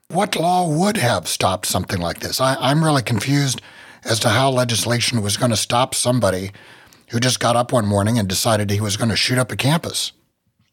what 0.06 0.36
law 0.36 0.68
would 0.68 0.98
have 0.98 1.26
stopped 1.26 1.66
something 1.66 2.00
like 2.00 2.20
this? 2.20 2.40
I, 2.40 2.54
I'm 2.54 2.84
really 2.84 3.02
confused 3.02 3.60
as 4.04 4.20
to 4.20 4.28
how 4.28 4.50
legislation 4.50 5.22
was 5.22 5.36
going 5.36 5.50
to 5.50 5.56
stop 5.56 5.94
somebody 5.94 6.50
who 7.10 7.20
just 7.20 7.40
got 7.40 7.56
up 7.56 7.72
one 7.72 7.86
morning 7.86 8.18
and 8.18 8.28
decided 8.28 8.70
he 8.70 8.80
was 8.80 8.96
going 8.96 9.10
to 9.10 9.16
shoot 9.16 9.38
up 9.38 9.50
a 9.52 9.56
campus. 9.56 10.12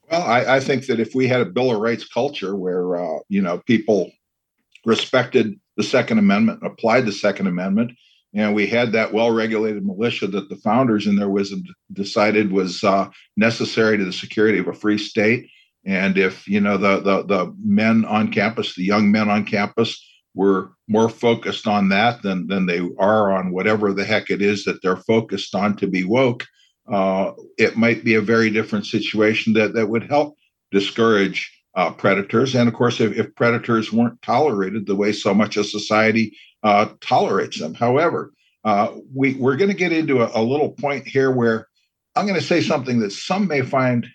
Well, 0.09 0.21
I, 0.21 0.55
I, 0.55 0.59
think 0.59 0.85
that 0.85 0.99
if 0.99 1.13
we 1.13 1.27
had 1.27 1.41
a 1.41 1.45
Bill 1.45 1.71
of 1.71 1.79
Rights 1.81 2.07
culture 2.07 2.55
where 2.55 2.95
uh, 2.95 3.19
you 3.27 3.41
know 3.41 3.61
people 3.65 4.11
respected 4.85 5.59
the 5.75 5.83
Second 5.83 6.19
Amendment, 6.19 6.61
applied 6.63 7.05
the 7.05 7.11
Second 7.11 7.47
Amendment, 7.47 7.91
and 8.33 8.55
we 8.55 8.67
had 8.67 8.93
that 8.93 9.13
well-regulated 9.13 9.85
militia 9.85 10.27
that 10.27 10.47
the 10.47 10.55
founders, 10.57 11.07
in 11.07 11.17
their 11.17 11.29
wisdom, 11.29 11.63
decided 11.91 12.51
was 12.51 12.83
uh, 12.83 13.09
necessary 13.35 13.97
to 13.97 14.05
the 14.05 14.13
security 14.13 14.59
of 14.59 14.67
a 14.67 14.73
free 14.73 14.97
state, 14.97 15.49
and 15.85 16.17
if 16.17 16.47
you 16.47 16.61
know 16.61 16.77
the, 16.77 16.99
the 17.01 17.23
the 17.23 17.55
men 17.61 18.05
on 18.05 18.31
campus, 18.31 18.75
the 18.75 18.83
young 18.83 19.11
men 19.11 19.29
on 19.29 19.45
campus, 19.45 20.01
were 20.37 20.69
more 20.87 21.09
focused 21.09 21.67
on 21.67 21.89
that 21.89 22.21
than 22.21 22.47
than 22.47 22.65
they 22.65 22.79
are 22.99 23.31
on 23.31 23.51
whatever 23.51 23.91
the 23.91 24.05
heck 24.05 24.29
it 24.29 24.41
is 24.41 24.63
that 24.63 24.81
they're 24.81 24.95
focused 24.95 25.55
on 25.55 25.75
to 25.75 25.87
be 25.87 26.03
woke 26.03 26.45
uh, 26.87 27.33
it 27.57 27.75
might 27.75 28.03
be 28.03 28.15
a 28.15 28.21
very 28.21 28.49
different 28.49 28.85
situation 28.85 29.53
that, 29.53 29.73
that 29.73 29.89
would 29.89 30.03
help 30.03 30.37
discourage 30.71 31.51
uh, 31.75 31.91
predators. 31.91 32.55
And 32.55 32.67
of 32.67 32.73
course, 32.73 32.99
if, 32.99 33.17
if, 33.17 33.35
predators 33.35 33.91
weren't 33.91 34.21
tolerated 34.21 34.85
the 34.85 34.95
way 34.95 35.11
so 35.11 35.33
much 35.33 35.57
of 35.57 35.65
society 35.65 36.35
uh, 36.63 36.87
tolerates 37.01 37.59
them. 37.59 37.73
However, 37.73 38.31
uh, 38.63 38.93
we, 39.13 39.35
we're 39.35 39.57
going 39.57 39.69
to 39.69 39.77
get 39.77 39.91
into 39.91 40.21
a, 40.21 40.41
a, 40.41 40.41
little 40.41 40.71
point 40.71 41.07
here 41.07 41.31
where 41.31 41.67
I'm 42.15 42.25
going 42.25 42.39
to 42.39 42.45
say 42.45 42.61
something 42.61 42.99
that 42.99 43.11
some 43.11 43.47
may 43.47 43.61
find 43.61 44.07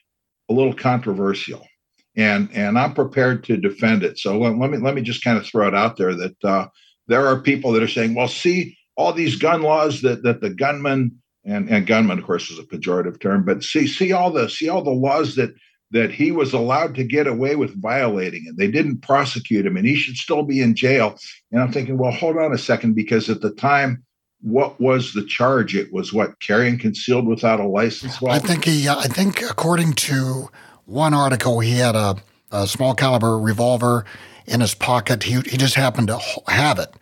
a 0.50 0.52
little 0.52 0.74
controversial. 0.74 1.66
And, 2.14 2.50
and 2.52 2.78
I'm 2.78 2.92
prepared 2.92 3.42
to 3.44 3.56
defend 3.56 4.02
it. 4.02 4.18
So 4.18 4.38
let, 4.38 4.58
let 4.58 4.70
me 4.70 4.76
let 4.76 4.94
me 4.94 5.00
just 5.00 5.24
kind 5.24 5.38
of 5.38 5.46
throw 5.46 5.66
it 5.66 5.74
out 5.74 5.96
there 5.96 6.14
that 6.14 6.44
uh, 6.44 6.66
there 7.06 7.26
are 7.26 7.40
people 7.40 7.72
that 7.72 7.82
are 7.82 7.88
saying, 7.88 8.14
well, 8.14 8.28
see, 8.28 8.76
all 8.96 9.14
these 9.14 9.36
gun 9.36 9.62
laws 9.62 10.02
that 10.02 10.22
that 10.22 10.42
the 10.42 10.50
gunman 10.50 11.18
and 11.46 11.70
and 11.70 11.86
gunman, 11.86 12.18
of 12.18 12.24
course, 12.26 12.50
is 12.50 12.58
a 12.58 12.64
pejorative 12.64 13.18
term. 13.18 13.46
But 13.46 13.64
see 13.64 13.86
see 13.86 14.12
all 14.12 14.30
the 14.30 14.50
see 14.50 14.68
all 14.68 14.82
the 14.82 14.90
laws 14.90 15.36
that 15.36 15.54
that 15.92 16.10
he 16.10 16.32
was 16.32 16.52
allowed 16.52 16.94
to 16.96 17.04
get 17.04 17.26
away 17.26 17.56
with 17.56 17.80
violating, 17.80 18.44
and 18.46 18.58
they 18.58 18.70
didn't 18.70 18.98
prosecute 18.98 19.64
him, 19.64 19.78
and 19.78 19.86
he 19.86 19.96
should 19.96 20.16
still 20.16 20.42
be 20.42 20.60
in 20.60 20.74
jail. 20.74 21.18
And 21.50 21.62
I'm 21.62 21.72
thinking, 21.72 21.96
well, 21.96 22.12
hold 22.12 22.36
on 22.36 22.52
a 22.52 22.58
second, 22.58 22.94
because 22.94 23.30
at 23.30 23.40
the 23.40 23.54
time. 23.54 24.04
What 24.44 24.80
was 24.80 25.12
the 25.12 25.24
charge? 25.24 25.76
It 25.76 25.92
was 25.92 26.12
what 26.12 26.40
carrying 26.40 26.76
concealed 26.76 27.28
without 27.28 27.60
a 27.60 27.64
license. 27.68 28.20
Well, 28.20 28.34
I 28.34 28.40
think 28.40 28.64
he. 28.64 28.88
I 28.88 29.06
think 29.06 29.40
according 29.40 29.92
to 29.92 30.50
one 30.86 31.14
article, 31.14 31.60
he 31.60 31.72
had 31.72 31.94
a, 31.94 32.16
a 32.50 32.66
small 32.66 32.94
caliber 32.94 33.38
revolver 33.38 34.04
in 34.46 34.60
his 34.60 34.74
pocket. 34.74 35.22
He 35.22 35.40
he 35.40 35.56
just 35.56 35.74
happened 35.74 36.08
to 36.08 36.18
have 36.48 36.78
it. 36.78 36.92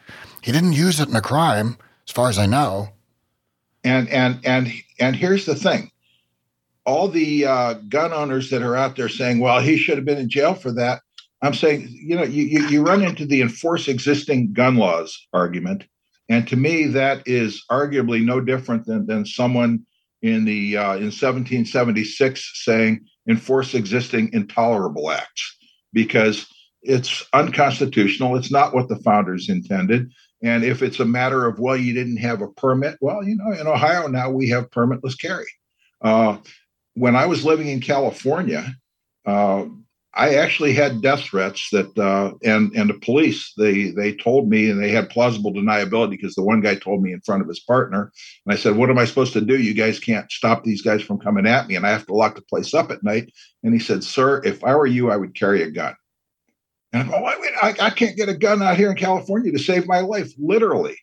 He 0.42 0.52
didn't 0.52 0.72
use 0.72 1.00
it 1.00 1.08
in 1.08 1.16
a 1.16 1.22
crime, 1.22 1.76
as 2.06 2.12
far 2.12 2.28
as 2.28 2.38
I 2.38 2.46
know. 2.46 2.90
And 3.84 4.08
and 4.08 4.40
and 4.44 4.72
and 4.98 5.16
here's 5.16 5.46
the 5.46 5.54
thing: 5.54 5.90
all 6.84 7.08
the 7.08 7.46
uh, 7.46 7.74
gun 7.88 8.12
owners 8.12 8.50
that 8.50 8.62
are 8.62 8.76
out 8.76 8.96
there 8.96 9.08
saying, 9.08 9.40
"Well, 9.40 9.60
he 9.60 9.76
should 9.76 9.96
have 9.96 10.04
been 10.04 10.18
in 10.18 10.28
jail 10.28 10.54
for 10.54 10.72
that." 10.72 11.00
I'm 11.42 11.54
saying, 11.54 11.88
you 11.90 12.16
know, 12.16 12.24
you, 12.24 12.44
you, 12.44 12.68
you 12.68 12.82
run 12.82 13.02
into 13.02 13.24
the 13.24 13.40
enforce 13.40 13.88
existing 13.88 14.52
gun 14.52 14.76
laws 14.76 15.26
argument, 15.32 15.84
and 16.28 16.46
to 16.48 16.56
me, 16.56 16.86
that 16.88 17.22
is 17.26 17.64
arguably 17.70 18.22
no 18.22 18.40
different 18.40 18.84
than 18.84 19.06
than 19.06 19.24
someone 19.24 19.86
in 20.22 20.44
the 20.44 20.76
uh, 20.76 20.96
in 20.96 21.06
1776 21.06 22.64
saying 22.64 23.06
enforce 23.28 23.74
existing 23.74 24.30
intolerable 24.32 25.10
acts 25.10 25.56
because 25.92 26.46
it's 26.82 27.24
unconstitutional. 27.32 28.36
It's 28.36 28.50
not 28.50 28.74
what 28.74 28.88
the 28.88 28.96
founders 28.96 29.48
intended. 29.48 30.10
And 30.42 30.64
if 30.64 30.82
it's 30.82 31.00
a 31.00 31.04
matter 31.04 31.46
of, 31.46 31.58
well, 31.58 31.76
you 31.76 31.92
didn't 31.92 32.16
have 32.16 32.40
a 32.40 32.48
permit, 32.48 32.96
well, 33.00 33.22
you 33.22 33.36
know, 33.36 33.52
in 33.52 33.66
Ohio 33.66 34.06
now 34.08 34.30
we 34.30 34.48
have 34.48 34.70
permitless 34.70 35.20
carry. 35.20 35.46
Uh, 36.00 36.38
when 36.94 37.14
I 37.14 37.26
was 37.26 37.44
living 37.44 37.68
in 37.68 37.80
California, 37.80 38.74
uh, 39.26 39.66
I 40.14 40.34
actually 40.34 40.72
had 40.72 41.02
death 41.02 41.20
threats 41.20 41.68
that, 41.70 41.96
uh, 41.96 42.32
and 42.42 42.72
and 42.72 42.90
the 42.90 42.94
police 42.94 43.52
they 43.56 43.90
they 43.90 44.12
told 44.12 44.48
me, 44.48 44.68
and 44.68 44.82
they 44.82 44.90
had 44.90 45.08
plausible 45.08 45.52
deniability 45.52 46.10
because 46.10 46.34
the 46.34 46.42
one 46.42 46.60
guy 46.60 46.74
told 46.74 47.02
me 47.02 47.12
in 47.12 47.20
front 47.20 47.42
of 47.42 47.48
his 47.48 47.60
partner, 47.60 48.12
and 48.44 48.52
I 48.52 48.56
said, 48.56 48.76
"What 48.76 48.90
am 48.90 48.98
I 48.98 49.04
supposed 49.04 49.32
to 49.34 49.40
do? 49.40 49.56
You 49.56 49.72
guys 49.72 50.00
can't 50.00 50.30
stop 50.32 50.64
these 50.64 50.82
guys 50.82 51.02
from 51.02 51.20
coming 51.20 51.46
at 51.46 51.68
me, 51.68 51.76
and 51.76 51.86
I 51.86 51.90
have 51.90 52.06
to 52.06 52.14
lock 52.14 52.34
the 52.34 52.42
place 52.42 52.74
up 52.74 52.90
at 52.90 53.04
night." 53.04 53.32
And 53.62 53.72
he 53.72 53.78
said, 53.78 54.02
"Sir, 54.02 54.42
if 54.44 54.64
I 54.64 54.74
were 54.74 54.86
you, 54.86 55.10
I 55.10 55.16
would 55.16 55.36
carry 55.36 55.62
a 55.62 55.70
gun." 55.70 55.94
And 56.92 57.02
I 57.02 57.10
go, 57.10 57.24
I, 57.24 57.34
I, 57.62 57.74
I 57.86 57.90
can't 57.90 58.16
get 58.16 58.28
a 58.28 58.34
gun 58.34 58.62
out 58.62 58.76
here 58.76 58.90
in 58.90 58.96
California 58.96 59.52
to 59.52 59.58
save 59.58 59.86
my 59.86 60.00
life, 60.00 60.32
literally. 60.38 60.96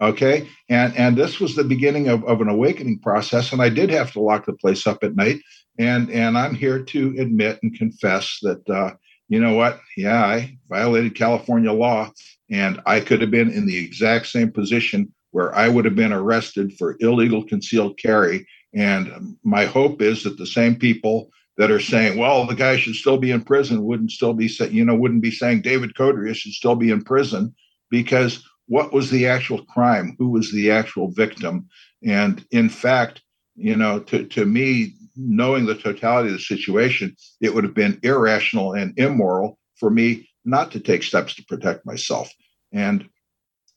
Okay. 0.00 0.48
And 0.68 0.94
and 0.96 1.16
this 1.16 1.38
was 1.38 1.54
the 1.54 1.64
beginning 1.64 2.08
of, 2.08 2.24
of 2.24 2.40
an 2.40 2.48
awakening 2.48 2.98
process. 2.98 3.52
And 3.52 3.62
I 3.62 3.68
did 3.68 3.88
have 3.90 4.12
to 4.12 4.20
lock 4.20 4.46
the 4.46 4.52
place 4.52 4.86
up 4.86 5.04
at 5.04 5.14
night. 5.14 5.40
And 5.78 6.10
and 6.10 6.36
I'm 6.36 6.54
here 6.54 6.82
to 6.82 7.14
admit 7.18 7.58
and 7.62 7.74
confess 7.74 8.38
that 8.42 8.68
uh, 8.68 8.94
you 9.28 9.40
know 9.40 9.54
what? 9.54 9.80
Yeah, 9.96 10.22
I 10.22 10.58
violated 10.68 11.14
California 11.14 11.72
law, 11.72 12.10
and 12.50 12.80
I 12.84 13.00
could 13.00 13.20
have 13.20 13.30
been 13.30 13.50
in 13.50 13.66
the 13.66 13.78
exact 13.78 14.26
same 14.26 14.52
position 14.52 15.12
where 15.30 15.54
I 15.54 15.68
would 15.68 15.86
have 15.86 15.96
been 15.96 16.12
arrested 16.12 16.74
for 16.76 16.96
illegal 17.00 17.42
concealed 17.42 17.98
carry. 17.98 18.46
And 18.74 19.36
my 19.42 19.64
hope 19.64 20.02
is 20.02 20.24
that 20.24 20.38
the 20.38 20.46
same 20.46 20.76
people 20.76 21.30
that 21.58 21.70
are 21.70 21.80
saying, 21.80 22.18
well, 22.18 22.46
the 22.46 22.54
guy 22.54 22.76
should 22.76 22.94
still 22.94 23.18
be 23.18 23.30
in 23.30 23.42
prison 23.42 23.84
wouldn't 23.84 24.10
still 24.10 24.34
be 24.34 24.48
saying, 24.48 24.72
you 24.72 24.84
know, 24.84 24.94
wouldn't 24.94 25.22
be 25.22 25.30
saying 25.30 25.62
David 25.62 25.94
Codrea 25.94 26.34
should 26.34 26.52
still 26.52 26.74
be 26.76 26.90
in 26.90 27.02
prison 27.02 27.54
because 27.90 28.44
what 28.66 28.92
was 28.92 29.10
the 29.10 29.26
actual 29.26 29.64
crime? 29.64 30.14
Who 30.18 30.30
was 30.30 30.52
the 30.52 30.70
actual 30.70 31.10
victim? 31.10 31.68
And 32.06 32.44
in 32.50 32.68
fact, 32.68 33.22
you 33.54 33.76
know, 33.76 34.00
to, 34.00 34.24
to 34.24 34.46
me, 34.46 34.94
knowing 35.16 35.66
the 35.66 35.74
totality 35.74 36.28
of 36.28 36.34
the 36.34 36.40
situation, 36.40 37.16
it 37.40 37.54
would 37.54 37.64
have 37.64 37.74
been 37.74 38.00
irrational 38.02 38.72
and 38.72 38.98
immoral 38.98 39.58
for 39.76 39.90
me 39.90 40.28
not 40.44 40.72
to 40.72 40.80
take 40.80 41.02
steps 41.02 41.34
to 41.34 41.44
protect 41.44 41.86
myself. 41.86 42.30
And 42.72 43.08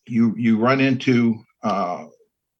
you 0.07 0.35
you 0.37 0.57
run 0.57 0.79
into 0.79 1.43
uh, 1.63 2.05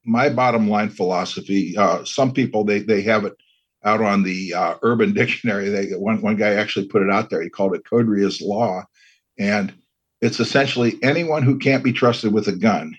my 0.04 0.30
bottom 0.30 0.70
line 0.70 0.90
philosophy. 0.90 1.76
Uh, 1.78 2.04
some 2.04 2.34
people 2.34 2.64
they 2.64 2.80
they 2.80 3.02
have 3.04 3.26
it 3.26 3.34
out 3.84 4.02
on 4.02 4.24
the 4.24 4.54
uh, 4.54 4.76
Urban 4.82 5.14
Dictionary. 5.16 5.70
They 5.70 5.92
one 5.92 6.22
one 6.22 6.36
guy 6.36 6.54
actually 6.54 6.88
put 6.88 7.02
it 7.02 7.12
out 7.12 7.30
there. 7.30 7.42
He 7.42 7.50
called 7.50 7.76
it 7.76 7.86
Codrea's 7.86 8.42
law, 8.42 8.84
and 9.38 9.74
it's 10.22 10.40
essentially 10.40 10.98
anyone 11.04 11.44
who 11.44 11.58
can't 11.58 11.84
be 11.84 11.94
trusted 11.94 12.34
with 12.34 12.48
a 12.48 12.56
gun 12.56 12.96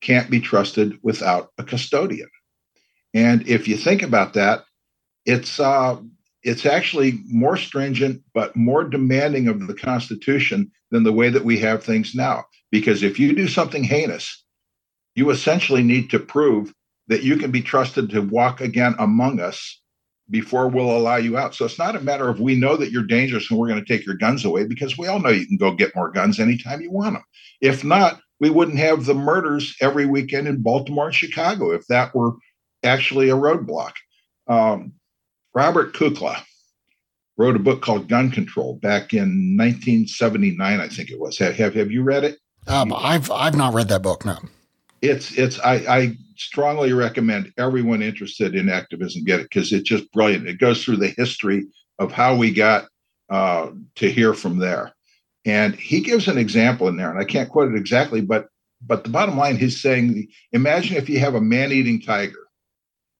can't 0.00 0.30
be 0.30 0.40
trusted 0.40 0.98
without 1.02 1.50
a 1.58 1.64
custodian. 1.64 2.28
And 3.14 3.46
if 3.48 3.68
you 3.68 3.76
think 3.76 4.02
about 4.02 4.34
that, 4.34 4.64
it's 5.26 5.60
uh, 5.60 5.96
it's 6.42 6.66
actually 6.66 7.20
more 7.28 7.56
stringent 7.56 8.22
but 8.34 8.56
more 8.56 8.84
demanding 8.84 9.48
of 9.48 9.66
the 9.66 9.74
Constitution 9.74 10.70
than 10.90 11.04
the 11.04 11.12
way 11.12 11.28
that 11.28 11.44
we 11.44 11.58
have 11.58 11.82
things 11.82 12.14
now. 12.14 12.44
Because 12.70 13.02
if 13.02 13.18
you 13.18 13.34
do 13.34 13.48
something 13.48 13.84
heinous, 13.84 14.44
you 15.14 15.30
essentially 15.30 15.82
need 15.82 16.10
to 16.10 16.18
prove 16.18 16.72
that 17.08 17.22
you 17.22 17.36
can 17.36 17.50
be 17.50 17.62
trusted 17.62 18.10
to 18.10 18.20
walk 18.22 18.60
again 18.60 18.94
among 18.98 19.40
us 19.40 19.80
before 20.30 20.68
we'll 20.68 20.96
allow 20.96 21.16
you 21.16 21.36
out. 21.36 21.54
So 21.54 21.66
it's 21.66 21.78
not 21.78 21.96
a 21.96 22.00
matter 22.00 22.28
of 22.28 22.40
we 22.40 22.54
know 22.54 22.76
that 22.76 22.90
you're 22.90 23.02
dangerous 23.02 23.50
and 23.50 23.58
we're 23.58 23.68
going 23.68 23.84
to 23.84 23.92
take 23.92 24.06
your 24.06 24.14
guns 24.14 24.44
away 24.44 24.66
because 24.66 24.96
we 24.96 25.06
all 25.06 25.20
know 25.20 25.28
you 25.28 25.46
can 25.46 25.58
go 25.58 25.72
get 25.72 25.94
more 25.94 26.10
guns 26.10 26.40
anytime 26.40 26.80
you 26.80 26.90
want 26.90 27.14
them. 27.14 27.24
If 27.60 27.84
not, 27.84 28.20
we 28.40 28.48
wouldn't 28.48 28.78
have 28.78 29.04
the 29.04 29.14
murders 29.14 29.76
every 29.80 30.06
weekend 30.06 30.48
in 30.48 30.62
Baltimore 30.62 31.06
and 31.06 31.14
Chicago 31.14 31.70
if 31.70 31.86
that 31.88 32.14
were 32.14 32.32
actually 32.82 33.28
a 33.28 33.36
roadblock. 33.36 33.92
Um, 34.48 34.94
Robert 35.54 35.94
Kukla 35.94 36.42
wrote 37.36 37.56
a 37.56 37.60
book 37.60 37.82
called 37.82 38.08
Gun 38.08 38.30
Control 38.30 38.76
back 38.76 39.12
in 39.12 39.56
1979, 39.56 40.80
I 40.80 40.88
think 40.88 41.10
it 41.10 41.18
was. 41.18 41.38
Have 41.38 41.56
have, 41.56 41.74
have 41.74 41.90
you 41.90 42.02
read 42.02 42.24
it? 42.24 42.38
Um, 42.66 42.92
I've 42.92 43.30
I've 43.30 43.56
not 43.56 43.74
read 43.74 43.88
that 43.88 44.02
book. 44.02 44.24
No. 44.24 44.38
It's 45.00 45.36
it's 45.36 45.58
I, 45.60 45.74
I 45.88 46.16
strongly 46.36 46.92
recommend 46.92 47.52
everyone 47.58 48.02
interested 48.02 48.54
in 48.54 48.68
activism 48.68 49.24
get 49.24 49.40
it 49.40 49.44
because 49.44 49.72
it's 49.72 49.88
just 49.88 50.10
brilliant. 50.12 50.46
It 50.46 50.58
goes 50.58 50.84
through 50.84 50.98
the 50.98 51.14
history 51.16 51.66
of 51.98 52.12
how 52.12 52.36
we 52.36 52.52
got 52.52 52.86
uh, 53.30 53.70
to 53.96 54.10
hear 54.10 54.34
from 54.34 54.58
there, 54.58 54.92
and 55.44 55.74
he 55.74 56.00
gives 56.00 56.28
an 56.28 56.38
example 56.38 56.88
in 56.88 56.96
there, 56.96 57.10
and 57.10 57.18
I 57.18 57.24
can't 57.24 57.48
quote 57.48 57.72
it 57.72 57.78
exactly, 57.78 58.20
but 58.20 58.46
but 58.84 59.04
the 59.04 59.10
bottom 59.10 59.36
line, 59.36 59.56
he's 59.56 59.80
saying, 59.80 60.28
imagine 60.50 60.96
if 60.96 61.08
you 61.08 61.20
have 61.20 61.36
a 61.36 61.40
man-eating 61.40 62.02
tiger 62.02 62.41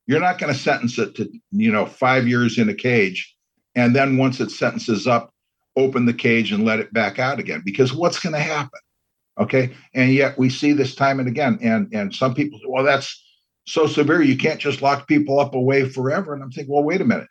you're 0.06 0.20
not 0.20 0.38
going 0.38 0.52
to 0.52 0.58
sentence 0.58 0.98
it 0.98 1.14
to 1.16 1.30
you 1.50 1.70
know 1.70 1.86
five 1.86 2.26
years 2.26 2.58
in 2.58 2.68
a 2.68 2.74
cage 2.74 3.34
and 3.74 3.94
then 3.94 4.16
once 4.16 4.40
its 4.40 4.58
sentence 4.58 4.88
is 4.88 5.06
up 5.06 5.32
open 5.76 6.04
the 6.04 6.14
cage 6.14 6.52
and 6.52 6.64
let 6.64 6.80
it 6.80 6.92
back 6.92 7.18
out 7.18 7.38
again 7.38 7.62
because 7.64 7.94
what's 7.94 8.18
going 8.18 8.34
to 8.34 8.40
happen? 8.40 8.80
Okay 9.40 9.72
and 9.94 10.12
yet 10.12 10.38
we 10.38 10.50
see 10.50 10.72
this 10.72 10.94
time 10.94 11.18
and 11.18 11.28
again 11.28 11.58
and 11.62 11.88
and 11.92 12.14
some 12.14 12.34
people 12.34 12.58
say 12.58 12.66
well 12.68 12.84
that's 12.84 13.24
so 13.66 13.86
severe 13.86 14.20
you 14.20 14.36
can't 14.36 14.60
just 14.60 14.82
lock 14.82 15.08
people 15.08 15.40
up 15.40 15.54
away 15.54 15.88
forever 15.88 16.34
and 16.34 16.42
i'm 16.42 16.50
thinking 16.50 16.72
well 16.72 16.84
wait 16.84 17.00
a 17.00 17.04
minute. 17.04 17.28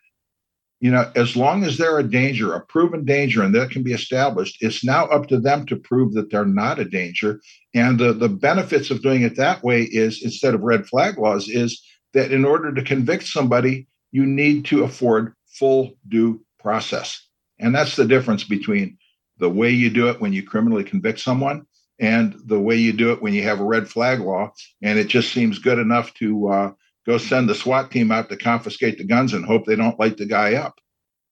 You 0.80 0.90
know 0.90 1.12
as 1.14 1.36
long 1.36 1.62
as 1.62 1.78
they're 1.78 2.00
a 2.00 2.02
danger 2.02 2.54
a 2.54 2.66
proven 2.66 3.04
danger 3.04 3.40
and 3.44 3.54
that 3.54 3.70
can 3.70 3.84
be 3.84 3.92
established 3.92 4.56
it's 4.60 4.84
now 4.84 5.04
up 5.06 5.28
to 5.28 5.38
them 5.38 5.64
to 5.66 5.76
prove 5.76 6.14
that 6.14 6.32
they're 6.32 6.44
not 6.44 6.80
a 6.80 6.84
danger 6.84 7.40
and 7.72 8.00
the 8.00 8.12
the 8.12 8.28
benefits 8.28 8.90
of 8.90 9.00
doing 9.00 9.22
it 9.22 9.36
that 9.36 9.62
way 9.62 9.82
is 9.82 10.24
instead 10.24 10.54
of 10.54 10.62
red 10.62 10.84
flag 10.88 11.18
laws 11.18 11.48
is 11.48 11.80
that 12.14 12.32
in 12.32 12.44
order 12.44 12.72
to 12.72 12.82
convict 12.82 13.24
somebody, 13.24 13.86
you 14.10 14.26
need 14.26 14.64
to 14.66 14.84
afford 14.84 15.34
full 15.46 15.94
due 16.08 16.44
process. 16.58 17.26
And 17.58 17.74
that's 17.74 17.96
the 17.96 18.04
difference 18.04 18.44
between 18.44 18.98
the 19.38 19.48
way 19.48 19.70
you 19.70 19.90
do 19.90 20.08
it 20.08 20.20
when 20.20 20.32
you 20.32 20.42
criminally 20.42 20.84
convict 20.84 21.20
someone 21.20 21.66
and 21.98 22.34
the 22.46 22.60
way 22.60 22.76
you 22.76 22.92
do 22.92 23.12
it 23.12 23.22
when 23.22 23.34
you 23.34 23.42
have 23.42 23.60
a 23.60 23.64
red 23.64 23.88
flag 23.88 24.20
law. 24.20 24.52
And 24.82 24.98
it 24.98 25.08
just 25.08 25.32
seems 25.32 25.58
good 25.58 25.78
enough 25.78 26.12
to 26.14 26.48
uh, 26.48 26.72
go 27.06 27.18
send 27.18 27.48
the 27.48 27.54
SWAT 27.54 27.90
team 27.90 28.10
out 28.10 28.28
to 28.28 28.36
confiscate 28.36 28.98
the 28.98 29.04
guns 29.04 29.32
and 29.32 29.44
hope 29.44 29.66
they 29.66 29.76
don't 29.76 29.98
light 29.98 30.16
the 30.16 30.26
guy 30.26 30.54
up. 30.54 30.78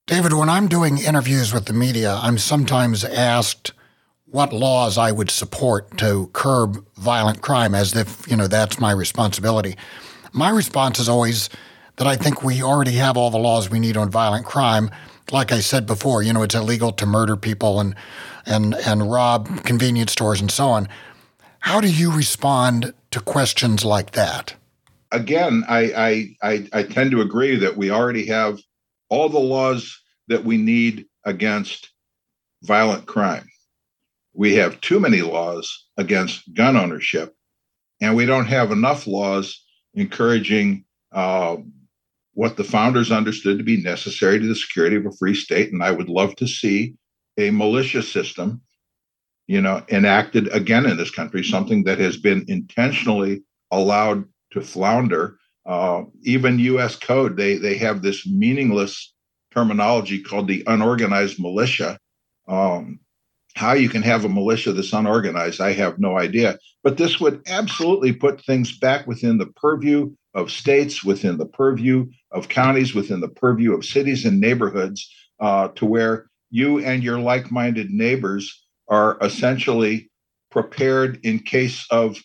David, 0.07 0.33
when 0.33 0.49
I'm 0.49 0.67
doing 0.67 0.99
interviews 0.99 1.53
with 1.53 1.67
the 1.67 1.73
media, 1.73 2.19
I'm 2.21 2.39
sometimes 2.39 3.05
asked 3.05 3.73
what 4.27 4.53
laws 4.53 4.97
I 4.97 5.13
would 5.13 5.31
support 5.31 5.99
to 5.99 6.31
curb 6.33 6.85
violent 6.97 7.43
crime 7.43 7.75
as 7.75 7.95
if, 7.95 8.29
you 8.29 8.37
know, 8.37 8.47
that's 8.47 8.81
my 8.81 8.93
responsibility. 8.93 9.77
My 10.33 10.51
response 10.51 10.99
is 10.99 11.09
always 11.09 11.49
that 11.97 12.07
I 12.07 12.17
think 12.17 12.43
we 12.43 12.63
already 12.63 12.93
have 12.93 13.17
all 13.17 13.31
the 13.31 13.39
laws 13.39 13.69
we 13.69 13.81
need 13.81 13.97
on 13.97 14.11
violent 14.11 14.47
crime. 14.47 14.91
Like 15.31 15.53
I 15.53 15.61
said 15.61 15.87
before, 15.87 16.23
you 16.23 16.33
know, 16.33 16.43
it's 16.43 16.55
illegal 16.55 16.93
to 16.93 17.07
murder 17.07 17.37
people 17.37 17.81
and 17.81 17.95
and 18.47 18.75
and 18.75 19.11
rob 19.11 19.65
convenience 19.65 20.13
stores 20.13 20.41
and 20.41 20.51
so 20.51 20.69
on. 20.69 20.89
How 21.61 21.81
do 21.81 21.93
you 21.93 22.11
respond 22.11 22.95
to 23.11 23.21
questions 23.21 23.85
like 23.85 24.13
that? 24.13 24.55
Again, 25.13 25.65
I 25.69 26.37
I 26.43 26.51
I, 26.51 26.69
I 26.73 26.83
tend 26.85 27.11
to 27.11 27.21
agree 27.21 27.57
that 27.57 27.77
we 27.77 27.91
already 27.91 28.27
have 28.27 28.61
all 29.09 29.29
the 29.29 29.39
laws 29.39 30.01
that 30.29 30.45
we 30.45 30.57
need 30.57 31.07
against 31.25 31.91
violent 32.63 33.07
crime. 33.07 33.47
We 34.33 34.55
have 34.55 34.81
too 34.81 35.01
many 35.01 35.23
laws 35.23 35.87
against 35.97 36.55
gun 36.55 36.77
ownership, 36.77 37.35
and 38.01 38.17
we 38.17 38.27
don't 38.27 38.47
have 38.47 38.71
enough 38.71 39.07
laws 39.07 39.63
encouraging 39.95 40.85
uh, 41.13 41.57
what 42.35 42.57
the 42.57 42.65
founders 42.65 43.11
understood 43.11 43.59
to 43.59 43.65
be 43.65 43.83
necessary 43.83 44.39
to 44.39 44.47
the 44.47 44.55
security 44.55 44.97
of 44.97 45.07
a 45.07 45.13
free 45.13 45.35
state. 45.35 45.73
And 45.73 45.83
I 45.83 45.91
would 45.91 46.09
love 46.09 46.37
to 46.37 46.47
see 46.47 46.95
a 47.39 47.51
militia 47.51 48.03
system, 48.03 48.61
you 49.47 49.61
know, 49.61 49.83
enacted 49.89 50.49
again 50.49 50.87
in 50.87 50.97
this 50.97 51.11
country, 51.11 51.43
something 51.43 51.85
that 51.85 51.99
has 51.99 52.17
been 52.17 52.45
intentionally 52.49 53.43
allowed 53.71 54.25
to 54.53 54.61
flounder. 54.61 55.37
Uh, 55.67 56.05
even 56.23 56.59
U.S. 56.59 56.97
code, 56.97 57.37
they 57.37 57.57
they 57.57 57.77
have 57.77 58.03
this 58.03 58.27
meaningless 58.27 59.13
terminology 59.53 60.23
called 60.23 60.49
the 60.49 60.63
unorganized 60.67 61.39
militia. 61.39 61.99
Um, 62.49 63.01
how 63.57 63.73
you 63.73 63.89
can 63.89 64.03
have 64.03 64.25
a 64.25 64.29
militia 64.29 64.73
that's 64.73 64.93
unorganized, 64.93 65.61
I 65.61 65.73
have 65.73 65.99
no 65.99 66.19
idea. 66.19 66.59
But 66.83 66.97
this 66.97 67.21
would 67.21 67.43
absolutely 67.47 68.13
put 68.13 68.45
things 68.45 68.79
back 68.79 69.07
within 69.07 69.39
the 69.39 69.47
purview 69.47 70.13
of 70.35 70.51
states, 70.51 71.03
within 71.05 71.39
the 71.39 71.47
purview 71.47 72.07
of 72.31 72.49
counties, 72.49 72.95
within 72.95 73.21
the 73.21 73.29
purview 73.29 73.75
of 73.75 73.85
cities 73.85 74.25
and 74.25 74.41
neighborhoods, 74.41 75.11
uh, 75.41 75.69
to 75.69 75.85
where 75.85 76.27
you 76.51 76.79
and 76.79 77.03
your 77.03 77.19
like 77.19 77.51
minded 77.51 77.91
neighbors 77.91 78.65
are 78.89 79.19
essentially 79.21 80.11
prepared 80.51 81.19
in 81.25 81.39
case 81.39 81.87
of 81.91 82.19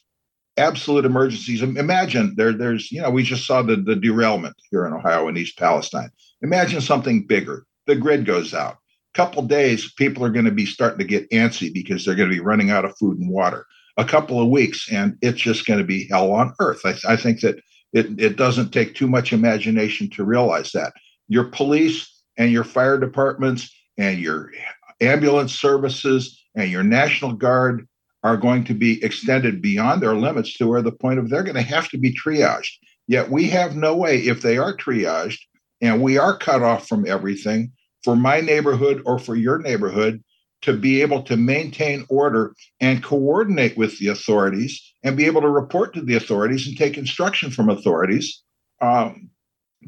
absolute 0.57 1.05
emergencies. 1.05 1.61
Imagine 1.61 2.33
there, 2.37 2.53
there's, 2.53 2.91
you 2.91 3.01
know, 3.01 3.09
we 3.09 3.23
just 3.23 3.45
saw 3.45 3.61
the, 3.61 3.75
the 3.75 3.95
derailment 3.95 4.55
here 4.71 4.85
in 4.85 4.93
Ohio 4.93 5.27
and 5.27 5.37
East 5.37 5.57
Palestine. 5.57 6.09
Imagine 6.41 6.81
something 6.81 7.25
bigger. 7.27 7.65
The 7.87 7.95
grid 7.95 8.25
goes 8.25 8.53
out 8.53 8.77
couple 9.15 9.41
days, 9.43 9.91
people 9.93 10.23
are 10.23 10.29
going 10.29 10.45
to 10.45 10.51
be 10.51 10.65
starting 10.65 10.99
to 10.99 11.05
get 11.05 11.29
antsy 11.31 11.73
because 11.73 12.05
they're 12.05 12.15
going 12.15 12.29
to 12.29 12.35
be 12.35 12.41
running 12.41 12.69
out 12.69 12.85
of 12.85 12.97
food 12.97 13.17
and 13.17 13.29
water. 13.29 13.65
A 13.97 14.05
couple 14.05 14.41
of 14.41 14.49
weeks, 14.49 14.91
and 14.91 15.17
it's 15.21 15.41
just 15.41 15.65
going 15.65 15.79
to 15.79 15.85
be 15.85 16.07
hell 16.09 16.31
on 16.33 16.53
earth. 16.59 16.81
I, 16.83 16.95
I 17.07 17.15
think 17.15 17.39
that 17.39 17.55
it, 17.93 18.19
it 18.19 18.35
doesn't 18.35 18.71
take 18.71 18.93
too 18.93 19.07
much 19.07 19.31
imagination 19.31 20.09
to 20.11 20.25
realize 20.25 20.73
that. 20.73 20.91
Your 21.29 21.45
police 21.45 22.21
and 22.37 22.51
your 22.51 22.65
fire 22.65 22.99
departments 22.99 23.73
and 23.97 24.19
your 24.19 24.51
ambulance 24.99 25.57
services 25.57 26.43
and 26.55 26.69
your 26.69 26.83
National 26.83 27.31
Guard 27.31 27.87
are 28.23 28.35
going 28.35 28.65
to 28.65 28.73
be 28.73 29.01
extended 29.03 29.61
beyond 29.61 30.01
their 30.01 30.15
limits 30.15 30.57
to 30.57 30.67
where 30.67 30.81
the 30.81 30.91
point 30.91 31.19
of 31.19 31.29
they're 31.29 31.43
going 31.43 31.55
to 31.55 31.61
have 31.61 31.87
to 31.89 31.97
be 31.97 32.13
triaged. 32.13 32.71
Yet 33.07 33.31
we 33.31 33.47
have 33.49 33.75
no 33.75 33.95
way, 33.95 34.17
if 34.17 34.41
they 34.41 34.57
are 34.57 34.75
triaged 34.75 35.39
and 35.79 36.01
we 36.01 36.17
are 36.17 36.37
cut 36.37 36.63
off 36.63 36.87
from 36.87 37.07
everything, 37.07 37.71
for 38.05 38.15
my 38.15 38.39
neighborhood 38.39 39.01
or 39.03 39.17
for 39.17 39.35
your 39.35 39.57
neighborhood 39.57 40.23
to 40.61 40.73
be 40.77 41.01
able 41.01 41.23
to 41.23 41.35
maintain 41.35 42.05
order 42.07 42.53
and 42.79 43.03
coordinate 43.03 43.75
with 43.75 43.97
the 43.97 44.07
authorities 44.07 44.79
and 45.03 45.17
be 45.17 45.25
able 45.25 45.41
to 45.41 45.49
report 45.49 45.93
to 45.93 46.01
the 46.01 46.15
authorities 46.15 46.67
and 46.67 46.77
take 46.77 46.99
instruction 46.99 47.49
from 47.49 47.67
authorities 47.67 48.43
um, 48.79 49.29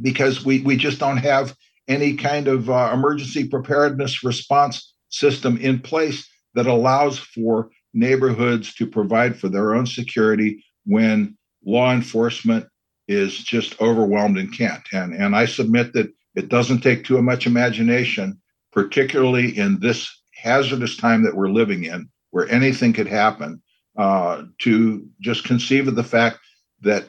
because 0.01 0.43
we, 0.43 0.61
we 0.61 0.75
just 0.75 0.99
don't 0.99 1.17
have 1.17 1.55
any 1.87 2.15
kind 2.15 2.47
of 2.47 2.69
uh, 2.71 2.89
emergency 2.91 3.47
preparedness 3.47 4.23
response 4.23 4.93
system 5.09 5.55
in 5.57 5.79
place 5.79 6.27
that 6.55 6.65
allows 6.65 7.19
for 7.19 7.69
neighborhoods 7.93 8.73
to 8.73 8.87
provide 8.87 9.39
for 9.39 9.47
their 9.47 9.75
own 9.75 9.85
security 9.85 10.63
when 10.85 11.37
law 11.65 11.93
enforcement 11.93 12.65
is 13.07 13.37
just 13.37 13.79
overwhelmed 13.79 14.37
and 14.37 14.55
can't. 14.57 14.83
And, 14.91 15.13
and 15.13 15.35
I 15.35 15.45
submit 15.45 15.93
that 15.93 16.11
it 16.37 16.49
doesn't 16.49 16.81
take 16.81 17.03
too 17.03 17.19
much 17.19 17.47
imagination, 17.47 18.39
particularly 18.71 19.57
in 19.57 19.79
this 19.79 20.07
hazardous 20.35 20.95
time 20.95 21.23
that 21.23 21.35
we're 21.35 21.49
living 21.49 21.85
in, 21.85 22.07
where 22.29 22.47
anything 22.49 22.93
could 22.93 23.07
happen, 23.07 23.59
uh, 23.97 24.43
to 24.59 25.03
just 25.19 25.45
conceive 25.45 25.87
of 25.87 25.95
the 25.95 26.03
fact 26.03 26.37
that 26.81 27.05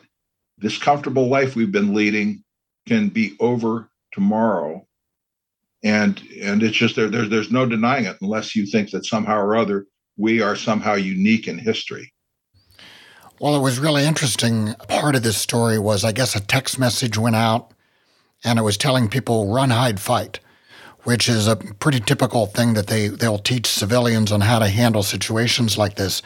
this 0.57 0.79
comfortable 0.79 1.29
life 1.29 1.55
we've 1.55 1.71
been 1.71 1.93
leading 1.93 2.43
can 2.89 3.11
be 3.11 3.37
over 3.39 3.91
tomorrow. 4.13 4.87
And 5.85 6.19
and 6.43 6.63
it's 6.63 6.79
just 6.79 6.97
there, 6.97 7.11
there 7.11 7.29
there's 7.29 7.53
no 7.53 7.67
denying 7.67 8.07
it 8.07 8.17
unless 8.23 8.57
you 8.57 8.65
think 8.65 8.91
that 8.93 9.05
somehow 9.05 9.37
or 9.37 9.57
other 9.57 9.85
we 10.17 10.41
are 10.41 10.57
somehow 10.57 10.95
unique 10.95 11.47
in 11.47 11.59
history. 11.59 12.15
Well, 13.41 13.55
it 13.55 13.61
was 13.61 13.79
really 13.79 14.07
interesting. 14.07 14.75
Part 14.89 15.15
of 15.15 15.23
this 15.23 15.37
story 15.37 15.79
was, 15.79 16.03
I 16.03 16.13
guess, 16.13 16.35
a 16.35 16.41
text 16.41 16.79
message 16.79 17.19
went 17.19 17.37
out 17.37 17.75
and 18.45 18.59
it 18.59 18.63
was 18.63 18.77
telling 18.77 19.09
people 19.09 19.53
run, 19.53 19.71
hide, 19.71 20.01
fight, 20.01 20.41
which 21.03 21.29
is 21.29 21.47
a 21.47 21.57
pretty 21.57 22.01
typical 22.01 22.47
thing 22.47 22.75
that 22.75 22.87
they, 22.87 23.09
they'll 23.09 23.39
teach 23.39 23.67
civilians 23.67 24.33
on 24.33 24.43
how 24.43 24.59
to 24.59 24.69
handle 24.69 25.03
situations 25.03 25.79
like 25.79 25.97
this. 25.97 26.23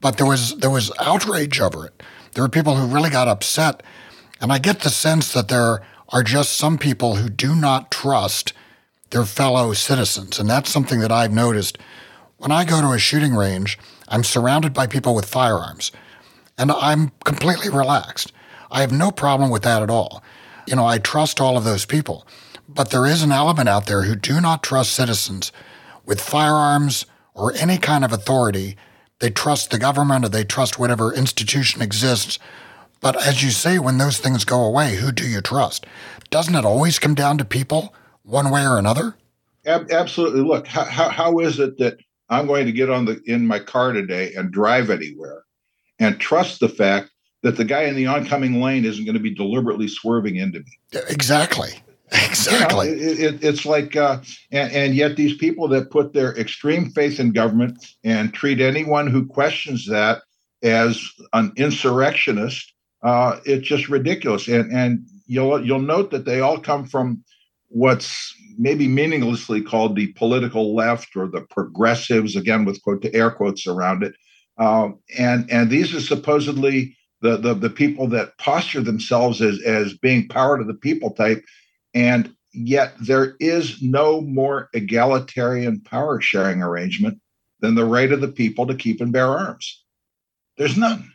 But 0.00 0.16
there 0.16 0.26
was, 0.26 0.56
there 0.56 0.70
was 0.70 0.92
outrage 0.98 1.60
over 1.60 1.86
it. 1.86 2.02
There 2.32 2.42
were 2.42 2.48
people 2.48 2.76
who 2.76 2.92
really 2.92 3.10
got 3.10 3.28
upset. 3.28 3.82
And 4.40 4.52
I 4.52 4.58
get 4.58 4.80
the 4.80 4.90
sense 4.90 5.32
that 5.32 5.48
there 5.48 5.82
are 6.08 6.22
just 6.22 6.54
some 6.54 6.78
people 6.78 7.16
who 7.16 7.28
do 7.28 7.54
not 7.54 7.90
trust 7.90 8.52
their 9.10 9.24
fellow 9.24 9.72
citizens. 9.72 10.38
And 10.38 10.48
that's 10.48 10.70
something 10.70 11.00
that 11.00 11.12
I've 11.12 11.32
noticed. 11.32 11.78
When 12.38 12.50
I 12.50 12.64
go 12.64 12.80
to 12.80 12.92
a 12.92 12.98
shooting 12.98 13.34
range, 13.34 13.78
I'm 14.08 14.24
surrounded 14.24 14.74
by 14.74 14.86
people 14.86 15.14
with 15.14 15.26
firearms, 15.26 15.92
and 16.58 16.72
I'm 16.72 17.12
completely 17.24 17.70
relaxed. 17.70 18.32
I 18.70 18.80
have 18.80 18.92
no 18.92 19.10
problem 19.10 19.48
with 19.50 19.62
that 19.62 19.82
at 19.82 19.90
all. 19.90 20.22
You 20.66 20.76
know, 20.76 20.86
I 20.86 20.98
trust 20.98 21.40
all 21.40 21.56
of 21.56 21.64
those 21.64 21.84
people. 21.84 22.26
But 22.68 22.90
there 22.90 23.06
is 23.06 23.22
an 23.22 23.32
element 23.32 23.68
out 23.68 23.86
there 23.86 24.02
who 24.02 24.16
do 24.16 24.40
not 24.40 24.62
trust 24.62 24.92
citizens 24.92 25.52
with 26.06 26.20
firearms 26.20 27.06
or 27.34 27.52
any 27.54 27.78
kind 27.78 28.04
of 28.04 28.12
authority. 28.12 28.76
They 29.18 29.30
trust 29.30 29.70
the 29.70 29.78
government 29.78 30.24
or 30.24 30.28
they 30.28 30.44
trust 30.44 30.78
whatever 30.78 31.12
institution 31.12 31.82
exists. 31.82 32.38
But 33.00 33.20
as 33.26 33.42
you 33.42 33.50
say, 33.50 33.78
when 33.78 33.98
those 33.98 34.18
things 34.18 34.44
go 34.44 34.64
away, 34.64 34.96
who 34.96 35.12
do 35.12 35.26
you 35.26 35.40
trust? 35.40 35.86
Doesn't 36.30 36.54
it 36.54 36.64
always 36.64 36.98
come 36.98 37.14
down 37.14 37.36
to 37.38 37.44
people, 37.44 37.94
one 38.22 38.50
way 38.50 38.64
or 38.64 38.78
another? 38.78 39.16
Absolutely. 39.66 40.40
Look, 40.40 40.66
how, 40.66 40.84
how, 40.84 41.08
how 41.08 41.38
is 41.40 41.58
it 41.58 41.78
that 41.78 41.98
I'm 42.28 42.46
going 42.46 42.66
to 42.66 42.72
get 42.72 42.90
on 42.90 43.04
the 43.04 43.20
in 43.26 43.46
my 43.46 43.58
car 43.58 43.92
today 43.92 44.32
and 44.34 44.50
drive 44.50 44.88
anywhere 44.88 45.44
and 45.98 46.18
trust 46.18 46.60
the 46.60 46.68
fact 46.68 47.10
that 47.42 47.56
the 47.56 47.64
guy 47.64 47.82
in 47.82 47.96
the 47.96 48.06
oncoming 48.06 48.60
lane 48.60 48.84
isn't 48.84 49.04
going 49.04 49.16
to 49.16 49.20
be 49.20 49.34
deliberately 49.34 49.88
swerving 49.88 50.36
into 50.36 50.60
me. 50.60 50.78
Exactly. 51.08 51.70
Exactly. 52.12 52.90
You 52.90 52.96
know, 52.96 53.02
it, 53.02 53.20
it, 53.20 53.44
it's 53.44 53.64
like, 53.64 53.96
uh, 53.96 54.20
and, 54.50 54.72
and 54.72 54.94
yet 54.94 55.16
these 55.16 55.36
people 55.36 55.66
that 55.68 55.90
put 55.90 56.12
their 56.12 56.36
extreme 56.38 56.90
faith 56.90 57.18
in 57.18 57.32
government 57.32 57.86
and 58.04 58.34
treat 58.34 58.60
anyone 58.60 59.06
who 59.06 59.26
questions 59.26 59.86
that 59.86 60.22
as 60.62 61.10
an 61.32 61.52
insurrectionist, 61.56 62.72
uh, 63.02 63.40
it's 63.44 63.66
just 63.66 63.88
ridiculous. 63.88 64.46
And 64.46 64.70
and 64.72 65.06
you'll 65.26 65.64
you'll 65.64 65.80
note 65.80 66.10
that 66.10 66.24
they 66.24 66.40
all 66.40 66.58
come 66.58 66.86
from 66.86 67.24
what's 67.68 68.34
maybe 68.58 68.86
meaninglessly 68.86 69.62
called 69.62 69.96
the 69.96 70.12
political 70.12 70.74
left 70.74 71.16
or 71.16 71.26
the 71.26 71.40
progressives, 71.40 72.36
again 72.36 72.64
with 72.64 72.82
quote 72.82 73.04
air 73.12 73.30
quotes 73.30 73.66
around 73.66 74.02
it. 74.02 74.14
Um, 74.58 74.98
and 75.18 75.50
and 75.50 75.70
these 75.70 75.94
are 75.94 76.00
supposedly 76.00 76.96
the, 77.22 77.36
the 77.36 77.54
the 77.54 77.70
people 77.70 78.08
that 78.08 78.36
posture 78.38 78.82
themselves 78.82 79.40
as 79.40 79.60
as 79.62 79.94
being 79.94 80.28
power 80.28 80.58
to 80.58 80.64
the 80.64 80.74
people 80.74 81.10
type, 81.12 81.42
and 81.94 82.34
yet 82.52 82.94
there 83.00 83.36
is 83.40 83.80
no 83.80 84.20
more 84.20 84.68
egalitarian 84.74 85.80
power 85.80 86.20
sharing 86.20 86.62
arrangement 86.62 87.20
than 87.60 87.74
the 87.74 87.84
right 87.84 88.12
of 88.12 88.20
the 88.20 88.28
people 88.28 88.66
to 88.66 88.74
keep 88.74 89.00
and 89.00 89.12
bear 89.12 89.26
arms. 89.26 89.82
There's 90.58 90.76
none. 90.76 91.12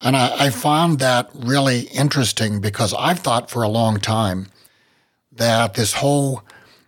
And 0.00 0.16
I, 0.16 0.46
I 0.46 0.50
found 0.50 0.98
that 0.98 1.30
really 1.32 1.82
interesting 1.94 2.60
because 2.60 2.92
I've 2.98 3.20
thought 3.20 3.50
for 3.50 3.62
a 3.62 3.68
long 3.68 4.00
time 4.00 4.48
that 5.30 5.74
this 5.74 5.94
whole 5.94 6.42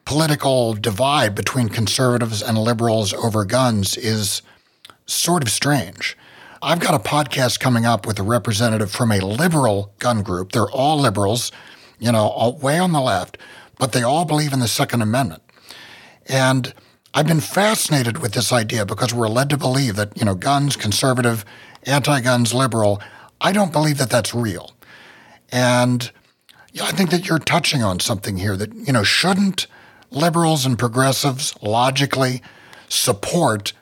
political 0.05 0.75
divide 0.75 1.35
between 1.35 1.69
conservatives 1.69 2.43
and 2.43 2.59
liberals 2.59 3.13
over 3.15 3.45
guns 3.45 3.97
is 3.97 4.43
sort 5.07 5.43
of 5.43 5.49
strange. 5.49 6.17
I've 6.65 6.81
got 6.81 6.95
a 6.95 6.99
podcast 6.99 7.61
coming 7.61 7.85
up 7.85 8.07
with 8.07 8.19
a 8.19 8.23
representative 8.23 8.91
from 8.91 9.13
a 9.13 9.19
liberal 9.19 9.93
gun 9.99 10.23
group. 10.23 10.53
They're 10.53 10.71
all 10.71 10.99
liberals, 10.99 11.53
you 11.99 12.11
know, 12.11 12.27
all, 12.29 12.57
way 12.57 12.79
on 12.79 12.93
the 12.93 13.03
left, 13.03 13.37
but 13.79 13.93
they 13.93 14.03
all 14.03 14.25
believe 14.25 14.51
in 14.55 14.61
the 14.61 14.67
Second 14.69 15.03
Amendment. 15.03 15.43
And 16.27 16.73
I've 17.13 17.27
been 17.27 17.41
fascinated 17.41 18.23
with 18.23 18.33
this 18.33 18.51
idea 18.51 18.87
because 18.87 19.13
we're 19.13 19.29
led 19.29 19.51
to 19.51 19.59
believe 19.59 19.97
that, 19.97 20.19
you 20.19 20.25
know, 20.25 20.35
guns, 20.35 20.75
conservative, 20.75 21.45
anti 21.83 22.23
guns, 22.23 22.55
liberal. 22.55 22.99
I 23.43 23.53
don't 23.53 23.71
believe 23.71 23.99
that 23.99 24.09
that's 24.09 24.35
real. 24.35 24.73
And 25.53 26.11
I 26.83 26.93
think 26.93 27.11
that 27.11 27.29
you're 27.29 27.39
touching 27.39 27.83
on 27.83 28.01
something 28.01 28.39
here 28.39 28.57
that, 28.57 28.73
you 28.73 28.93
know, 28.95 29.05
shouldn't 29.05 29.67
liberals 30.11 30.65
and 30.65 30.79
progressives 30.79 31.55
logically 31.61 32.41
support 32.89 33.75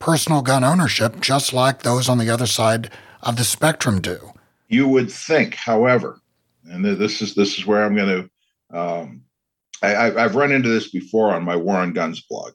personal 0.00 0.42
gun 0.42 0.64
ownership 0.64 1.20
just 1.20 1.52
like 1.52 1.82
those 1.82 2.08
on 2.08 2.18
the 2.18 2.30
other 2.30 2.46
side 2.46 2.90
of 3.22 3.36
the 3.36 3.44
spectrum 3.44 4.00
do. 4.00 4.32
You 4.68 4.88
would 4.88 5.12
think, 5.12 5.54
however, 5.54 6.18
and 6.64 6.84
this 6.84 7.22
is 7.22 7.34
this 7.34 7.58
is 7.58 7.66
where 7.66 7.84
I'm 7.84 7.94
going 7.94 8.30
to. 8.72 8.76
Um, 8.76 9.22
I, 9.82 10.10
I've 10.10 10.36
run 10.36 10.52
into 10.52 10.68
this 10.68 10.90
before 10.90 11.32
on 11.32 11.44
my 11.44 11.56
War 11.56 11.76
on 11.76 11.92
Guns 11.92 12.22
blog. 12.28 12.52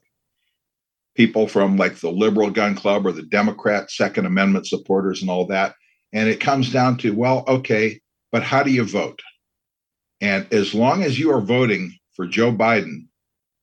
People 1.14 1.48
from 1.48 1.76
like 1.76 1.96
the 1.96 2.10
liberal 2.10 2.50
gun 2.50 2.74
club 2.74 3.06
or 3.06 3.12
the 3.12 3.22
Democrat 3.22 3.90
Second 3.90 4.26
Amendment 4.26 4.66
supporters 4.66 5.22
and 5.22 5.30
all 5.30 5.46
that, 5.46 5.74
and 6.12 6.28
it 6.28 6.40
comes 6.40 6.72
down 6.72 6.98
to 6.98 7.14
well, 7.14 7.44
okay, 7.48 8.00
but 8.32 8.42
how 8.42 8.62
do 8.62 8.70
you 8.70 8.84
vote? 8.84 9.22
And 10.20 10.50
as 10.52 10.74
long 10.74 11.02
as 11.02 11.18
you 11.18 11.30
are 11.32 11.40
voting 11.40 11.96
for 12.14 12.26
Joe 12.26 12.52
Biden, 12.52 13.06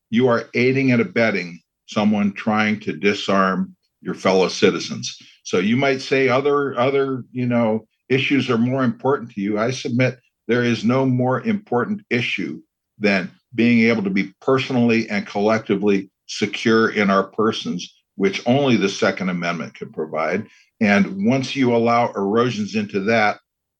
you 0.09 0.27
are 0.27 0.49
aiding 0.53 0.91
and 0.91 1.01
abetting 1.01 1.62
someone 1.93 2.33
trying 2.33 2.79
to 2.81 2.93
disarm 2.93 3.75
your 4.01 4.15
fellow 4.15 4.49
citizens. 4.49 5.17
So 5.43 5.59
you 5.59 5.77
might 5.77 6.01
say 6.01 6.27
other 6.27 6.77
other, 6.77 7.23
you 7.31 7.45
know, 7.45 7.87
issues 8.09 8.49
are 8.49 8.57
more 8.57 8.83
important 8.83 9.31
to 9.31 9.41
you. 9.41 9.59
I 9.59 9.71
submit 9.71 10.19
there 10.47 10.63
is 10.63 10.83
no 10.83 11.05
more 11.05 11.41
important 11.41 12.01
issue 12.09 12.61
than 12.99 13.31
being 13.55 13.89
able 13.89 14.03
to 14.03 14.09
be 14.09 14.33
personally 14.41 15.09
and 15.09 15.25
collectively 15.25 16.09
secure 16.27 16.89
in 16.89 17.09
our 17.09 17.23
persons, 17.23 17.93
which 18.15 18.41
only 18.45 18.75
the 18.75 18.89
Second 18.89 19.29
Amendment 19.29 19.73
can 19.75 19.91
provide. 19.91 20.47
And 20.81 21.25
once 21.25 21.55
you 21.55 21.75
allow 21.75 22.11
erosions 22.11 22.75
into 22.75 22.99
that, 23.01 23.39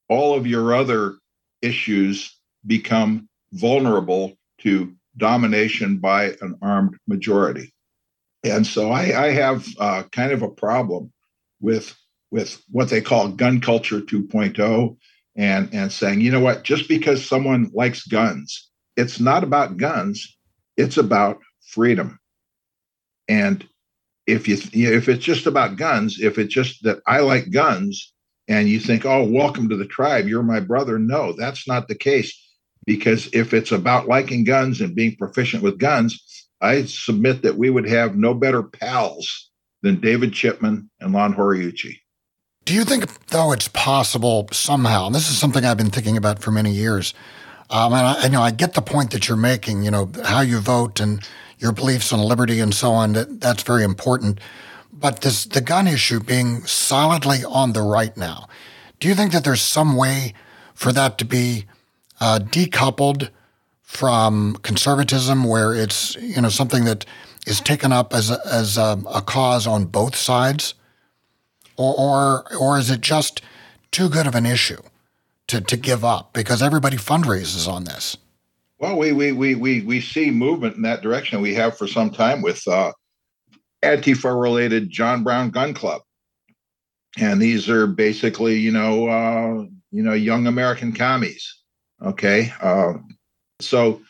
all 0.09 0.35
of 0.35 0.47
your 0.47 0.73
other 0.73 1.15
issues 1.61 2.37
become 2.65 3.27
vulnerable 3.53 4.33
to 4.59 4.93
domination 5.17 5.97
by 5.97 6.35
an 6.41 6.57
armed 6.61 6.97
majority. 7.07 7.72
And 8.43 8.67
so 8.67 8.91
I, 8.91 9.27
I 9.27 9.31
have 9.31 9.65
uh, 9.79 10.03
kind 10.11 10.31
of 10.31 10.41
a 10.41 10.49
problem 10.49 11.11
with 11.61 11.95
with 12.31 12.61
what 12.71 12.89
they 12.89 12.99
call 12.99 13.29
gun 13.29 13.61
culture 13.61 14.01
2.0 14.01 14.97
and 15.35 15.69
and 15.73 15.91
saying, 15.91 16.21
you 16.21 16.31
know 16.31 16.39
what, 16.39 16.63
just 16.63 16.87
because 16.87 17.25
someone 17.25 17.69
likes 17.73 18.05
guns, 18.07 18.69
it's 18.97 19.19
not 19.19 19.43
about 19.43 19.77
guns, 19.77 20.37
it's 20.77 20.97
about 20.97 21.39
freedom. 21.67 22.19
And 23.27 23.67
if 24.27 24.47
you 24.47 24.57
if 24.73 25.09
it's 25.09 25.23
just 25.23 25.47
about 25.47 25.77
guns, 25.77 26.19
if 26.19 26.37
it's 26.37 26.53
just 26.53 26.83
that 26.83 26.99
I 27.07 27.19
like 27.19 27.51
guns 27.51 28.13
and 28.47 28.67
you 28.67 28.79
think, 28.79 29.05
"Oh, 29.05 29.23
welcome 29.23 29.69
to 29.69 29.77
the 29.77 29.85
tribe, 29.85 30.27
you're 30.27 30.43
my 30.43 30.59
brother." 30.59 30.99
No, 30.99 31.33
that's 31.33 31.67
not 31.67 31.87
the 31.87 31.95
case 31.95 32.37
because 32.85 33.29
if 33.33 33.53
it's 33.53 33.71
about 33.71 34.07
liking 34.07 34.43
guns 34.43 34.81
and 34.81 34.95
being 34.95 35.15
proficient 35.15 35.63
with 35.63 35.77
guns, 35.77 36.42
I 36.63 36.85
submit 36.85 37.41
that 37.41 37.57
we 37.57 37.69
would 37.69 37.87
have 37.87 38.15
no 38.15 38.33
better 38.33 38.63
pals 38.63 39.49
than 39.81 39.99
David 39.99 40.33
Chipman 40.33 40.89
and 41.01 41.13
Lon 41.13 41.35
Horiuchi. 41.35 41.97
Do 42.65 42.73
you 42.73 42.85
think, 42.85 43.27
though, 43.27 43.51
it's 43.51 43.67
possible 43.67 44.47
somehow, 44.53 45.07
and 45.07 45.13
this 45.13 45.29
is 45.29 45.37
something 45.37 45.65
I've 45.65 45.77
been 45.77 45.89
thinking 45.89 46.15
about 46.15 46.39
for 46.39 46.51
many 46.51 46.71
years, 46.71 47.13
um, 47.69 47.91
and 47.91 48.07
I, 48.07 48.23
I, 48.23 48.27
know 48.29 48.41
I 48.41 48.51
get 48.51 48.73
the 48.73 48.81
point 48.81 49.11
that 49.11 49.27
you're 49.27 49.35
making, 49.35 49.83
you 49.83 49.91
know, 49.91 50.09
how 50.23 50.39
you 50.39 50.59
vote 50.59 51.01
and 51.01 51.27
your 51.59 51.73
beliefs 51.73 52.13
on 52.13 52.19
liberty 52.19 52.61
and 52.61 52.73
so 52.73 52.91
on. 52.91 53.13
That 53.13 53.41
that's 53.41 53.63
very 53.63 53.83
important. 53.83 54.39
But 54.91 55.21
this 55.21 55.43
the 55.45 55.59
gun 55.59 55.87
issue 55.87 56.19
being 56.21 56.65
solidly 56.65 57.43
on 57.43 57.73
the 57.73 57.81
right 57.81 58.15
now. 58.15 58.47
Do 58.99 59.07
you 59.09 59.15
think 59.15 59.33
that 59.33 59.43
there's 59.43 59.61
some 59.61 59.97
way 59.97 60.33
for 60.73 60.93
that 60.93 61.17
to 61.17 61.25
be 61.25 61.65
uh, 62.21 62.39
decoupled 62.41 63.29
from 63.83 64.55
conservatism, 64.63 65.43
where 65.43 65.75
it's 65.75 66.15
you 66.15 66.41
know 66.41 66.49
something 66.49 66.85
that 66.85 67.05
is 67.45 67.59
taken 67.59 67.91
up 67.91 68.13
as 68.13 68.31
a, 68.31 68.39
as 68.45 68.77
a, 68.77 69.01
a 69.13 69.21
cause 69.21 69.67
on 69.67 69.85
both 69.85 70.15
sides, 70.15 70.73
or, 71.77 71.93
or 71.97 72.57
or 72.57 72.79
is 72.79 72.89
it 72.89 73.01
just 73.01 73.41
too 73.91 74.09
good 74.09 74.25
of 74.25 74.35
an 74.35 74.45
issue 74.45 74.81
to 75.47 75.61
to 75.61 75.77
give 75.77 76.03
up 76.03 76.33
because 76.33 76.61
everybody 76.61 76.97
fundraises 76.97 77.67
on 77.67 77.83
this? 77.83 78.17
Well, 78.79 78.97
we 78.97 79.11
we 79.11 79.31
we 79.31 79.55
we 79.55 79.81
we 79.81 80.01
see 80.01 80.31
movement 80.31 80.75
in 80.75 80.81
that 80.81 81.01
direction. 81.01 81.41
We 81.41 81.53
have 81.53 81.77
for 81.77 81.87
some 81.87 82.09
time 82.09 82.41
with 82.41 82.67
uh, 82.67 82.91
Antifa 83.83 84.41
related 84.41 84.89
John 84.89 85.23
Brown 85.23 85.51
Gun 85.51 85.73
Club, 85.73 86.01
and 87.17 87.41
these 87.41 87.69
are 87.69 87.87
basically 87.87 88.57
you 88.57 88.71
know 88.71 89.07
uh, 89.07 89.65
you 89.91 90.03
know 90.03 90.13
young 90.13 90.47
American 90.47 90.91
commies. 90.91 91.61
Okay, 92.01 92.51
uh, 92.61 92.93
so 93.59 94.01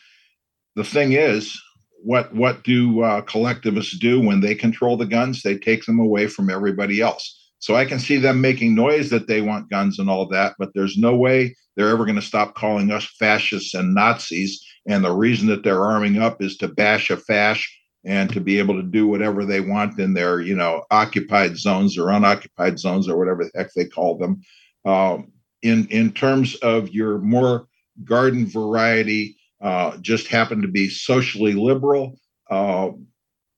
the 0.76 0.84
thing 0.84 1.12
is, 1.12 1.60
what 2.02 2.34
what 2.34 2.64
do 2.64 3.02
uh, 3.02 3.22
collectivists 3.22 3.98
do 3.98 4.20
when 4.20 4.40
they 4.40 4.54
control 4.54 4.96
the 4.96 5.06
guns? 5.06 5.42
They 5.42 5.56
take 5.56 5.84
them 5.84 5.98
away 5.98 6.26
from 6.26 6.50
everybody 6.50 7.00
else. 7.00 7.40
So 7.58 7.74
I 7.76 7.86
can 7.86 7.98
see 7.98 8.18
them 8.18 8.42
making 8.42 8.74
noise 8.74 9.08
that 9.08 9.26
they 9.26 9.40
want 9.40 9.70
guns 9.70 9.98
and 9.98 10.10
all 10.10 10.28
that, 10.28 10.54
but 10.58 10.72
there's 10.74 10.98
no 10.98 11.16
way 11.16 11.56
they're 11.76 11.88
ever 11.88 12.04
going 12.04 12.16
to 12.16 12.22
stop 12.22 12.54
calling 12.54 12.90
us 12.90 13.08
fascists 13.18 13.72
and 13.72 13.94
Nazis. 13.94 14.62
And 14.86 15.02
the 15.02 15.12
reason 15.12 15.48
that 15.48 15.62
they're 15.62 15.82
arming 15.82 16.20
up 16.20 16.42
is 16.42 16.58
to 16.58 16.68
bash 16.68 17.08
a 17.08 17.16
fash 17.16 17.66
and 18.04 18.30
to 18.34 18.40
be 18.40 18.58
able 18.58 18.74
to 18.74 18.82
do 18.82 19.06
whatever 19.06 19.46
they 19.46 19.60
want 19.60 19.98
in 19.98 20.12
their, 20.12 20.42
you 20.42 20.54
know, 20.54 20.84
occupied 20.90 21.56
zones 21.56 21.96
or 21.96 22.10
unoccupied 22.10 22.78
zones 22.78 23.08
or 23.08 23.16
whatever 23.16 23.44
the 23.44 23.50
heck 23.58 23.72
they 23.72 23.86
call 23.86 24.18
them. 24.18 24.42
Um, 24.84 25.32
in 25.62 25.86
in 25.86 26.12
terms 26.12 26.56
of 26.56 26.90
your 26.90 27.18
more 27.18 27.66
garden 28.02 28.46
variety, 28.46 29.36
uh, 29.62 29.96
just 29.98 30.26
happen 30.26 30.60
to 30.62 30.68
be 30.68 30.88
socially 30.88 31.52
liberal. 31.52 32.18
Uh, 32.50 32.90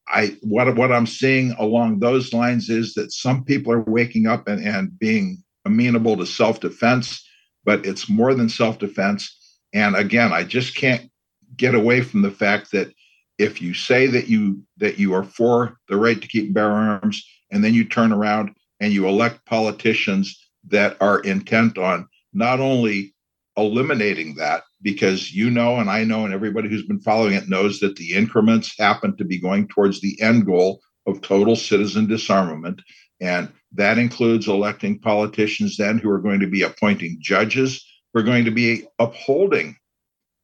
I 0.08 0.36
what 0.42 0.76
what 0.76 0.92
I'm 0.92 1.06
seeing 1.06 1.52
along 1.58 1.98
those 1.98 2.32
lines 2.32 2.68
is 2.68 2.94
that 2.94 3.12
some 3.12 3.44
people 3.44 3.72
are 3.72 3.80
waking 3.80 4.26
up 4.26 4.46
and, 4.46 4.64
and 4.64 4.96
being 4.98 5.42
amenable 5.64 6.16
to 6.18 6.26
self-defense, 6.26 7.26
but 7.64 7.84
it's 7.84 8.08
more 8.08 8.34
than 8.34 8.48
self-defense. 8.48 9.58
And 9.72 9.96
again, 9.96 10.32
I 10.32 10.44
just 10.44 10.76
can't 10.76 11.10
get 11.56 11.74
away 11.74 12.02
from 12.02 12.22
the 12.22 12.30
fact 12.30 12.70
that 12.72 12.92
if 13.38 13.60
you 13.60 13.74
say 13.74 14.06
that 14.06 14.28
you 14.28 14.62
that 14.76 14.98
you 14.98 15.12
are 15.14 15.24
for 15.24 15.76
the 15.88 15.96
right 15.96 16.20
to 16.20 16.28
keep 16.28 16.54
bear 16.54 16.70
arms, 16.70 17.26
and 17.50 17.64
then 17.64 17.74
you 17.74 17.84
turn 17.84 18.12
around 18.12 18.54
and 18.80 18.92
you 18.92 19.08
elect 19.08 19.44
politicians 19.46 20.38
that 20.68 20.96
are 21.00 21.20
intent 21.20 21.78
on 21.78 22.06
not 22.32 22.60
only 22.60 23.14
eliminating 23.56 24.34
that 24.36 24.64
because 24.82 25.32
you 25.32 25.50
know 25.50 25.76
and 25.76 25.90
I 25.90 26.04
know 26.04 26.24
and 26.24 26.34
everybody 26.34 26.68
who's 26.68 26.86
been 26.86 27.00
following 27.00 27.34
it 27.34 27.48
knows 27.48 27.80
that 27.80 27.96
the 27.96 28.12
increments 28.12 28.74
happen 28.78 29.16
to 29.16 29.24
be 29.24 29.38
going 29.38 29.68
towards 29.68 30.00
the 30.00 30.20
end 30.20 30.46
goal 30.46 30.80
of 31.06 31.22
total 31.22 31.56
citizen 31.56 32.06
disarmament. 32.06 32.82
And 33.20 33.50
that 33.72 33.98
includes 33.98 34.48
electing 34.48 34.98
politicians 34.98 35.76
then 35.76 35.98
who 35.98 36.10
are 36.10 36.20
going 36.20 36.40
to 36.40 36.46
be 36.46 36.62
appointing 36.62 37.18
judges. 37.20 37.84
Who 38.12 38.20
are 38.20 38.24
going 38.24 38.44
to 38.44 38.50
be 38.50 38.84
upholding 38.98 39.76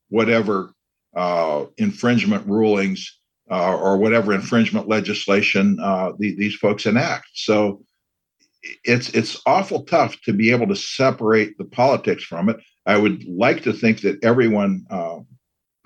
whatever 0.09 0.73
uh, 1.17 1.67
infringement 1.79 2.47
rulings 2.47 3.19
uh, 3.51 3.77
or 3.77 3.99
whatever 3.99 4.33
infringement 4.33 4.89
legislation 4.89 5.79
uh, 5.83 6.13
the, 6.19 6.35
these 6.37 6.55
folks 6.55 6.87
enact. 6.87 7.27
So 7.35 7.83
it's 8.85 9.09
it's 9.11 9.41
awful 9.47 9.85
tough 9.85 10.21
to 10.23 10.33
be 10.33 10.51
able 10.51 10.69
to 10.69 10.77
separate 10.77 11.59
the 11.59 11.65
politics 11.65 12.25
from 12.25 12.49
it 12.49 12.57
I 12.87 12.97
would 12.97 13.25
like 13.27 13.63
to 13.63 13.73
think 13.73 14.01
that 14.01 14.23
everyone 14.25 14.87
uh, 14.91 15.21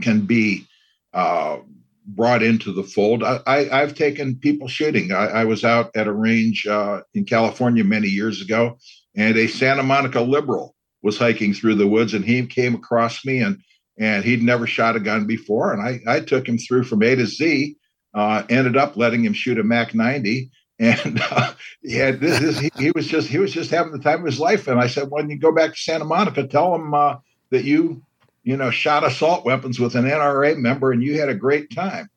can 0.02 0.26
be 0.26 0.66
uh, 1.12 1.58
brought 2.06 2.42
into 2.42 2.72
the 2.72 2.82
fold. 2.82 3.22
I, 3.22 3.64
have 3.64 3.94
taken 3.94 4.36
people 4.36 4.68
shooting. 4.68 5.12
I, 5.12 5.26
I, 5.26 5.44
was 5.44 5.64
out 5.64 5.90
at 5.96 6.06
a 6.06 6.12
range 6.12 6.66
uh, 6.66 7.02
in 7.14 7.24
California 7.24 7.84
many 7.84 8.08
years 8.08 8.40
ago, 8.40 8.78
and 9.16 9.36
a 9.36 9.48
Santa 9.48 9.82
Monica 9.82 10.20
liberal 10.20 10.74
was 11.02 11.18
hiking 11.18 11.52
through 11.52 11.74
the 11.74 11.86
woods, 11.86 12.14
and 12.14 12.24
he 12.24 12.46
came 12.46 12.74
across 12.74 13.24
me, 13.24 13.40
and 13.40 13.60
and 13.98 14.24
he'd 14.24 14.42
never 14.42 14.66
shot 14.66 14.96
a 14.96 15.00
gun 15.00 15.26
before, 15.26 15.72
and 15.72 15.82
I, 15.82 16.16
I 16.16 16.20
took 16.20 16.46
him 16.46 16.58
through 16.58 16.84
from 16.84 17.02
A 17.02 17.14
to 17.14 17.26
Z. 17.26 17.76
Uh, 18.14 18.44
ended 18.48 18.76
up 18.76 18.96
letting 18.96 19.22
him 19.22 19.34
shoot 19.34 19.58
a 19.58 19.62
Mac 19.62 19.94
90, 19.94 20.50
and 20.78 21.20
uh, 21.30 21.52
yeah, 21.82 22.10
this, 22.10 22.40
this, 22.40 22.58
he, 22.58 22.70
he, 22.78 22.90
was 22.92 23.06
just 23.06 23.28
he 23.28 23.38
was 23.38 23.52
just 23.52 23.70
having 23.70 23.92
the 23.92 23.98
time 23.98 24.20
of 24.20 24.26
his 24.26 24.40
life. 24.40 24.68
And 24.68 24.80
I 24.80 24.86
said, 24.86 25.10
when 25.10 25.30
you 25.30 25.38
go 25.38 25.52
back 25.52 25.72
to 25.72 25.80
Santa 25.80 26.04
Monica, 26.04 26.46
tell 26.46 26.74
him 26.74 26.94
uh, 26.94 27.16
that 27.50 27.64
you 27.64 28.02
you 28.42 28.56
know 28.56 28.70
shot 28.70 29.04
assault 29.04 29.44
weapons 29.44 29.78
with 29.78 29.94
an 29.94 30.04
NRA 30.04 30.56
member 30.56 30.92
and 30.92 31.02
you 31.02 31.18
had 31.18 31.28
a 31.28 31.34
great 31.34 31.74
time. 31.74 32.08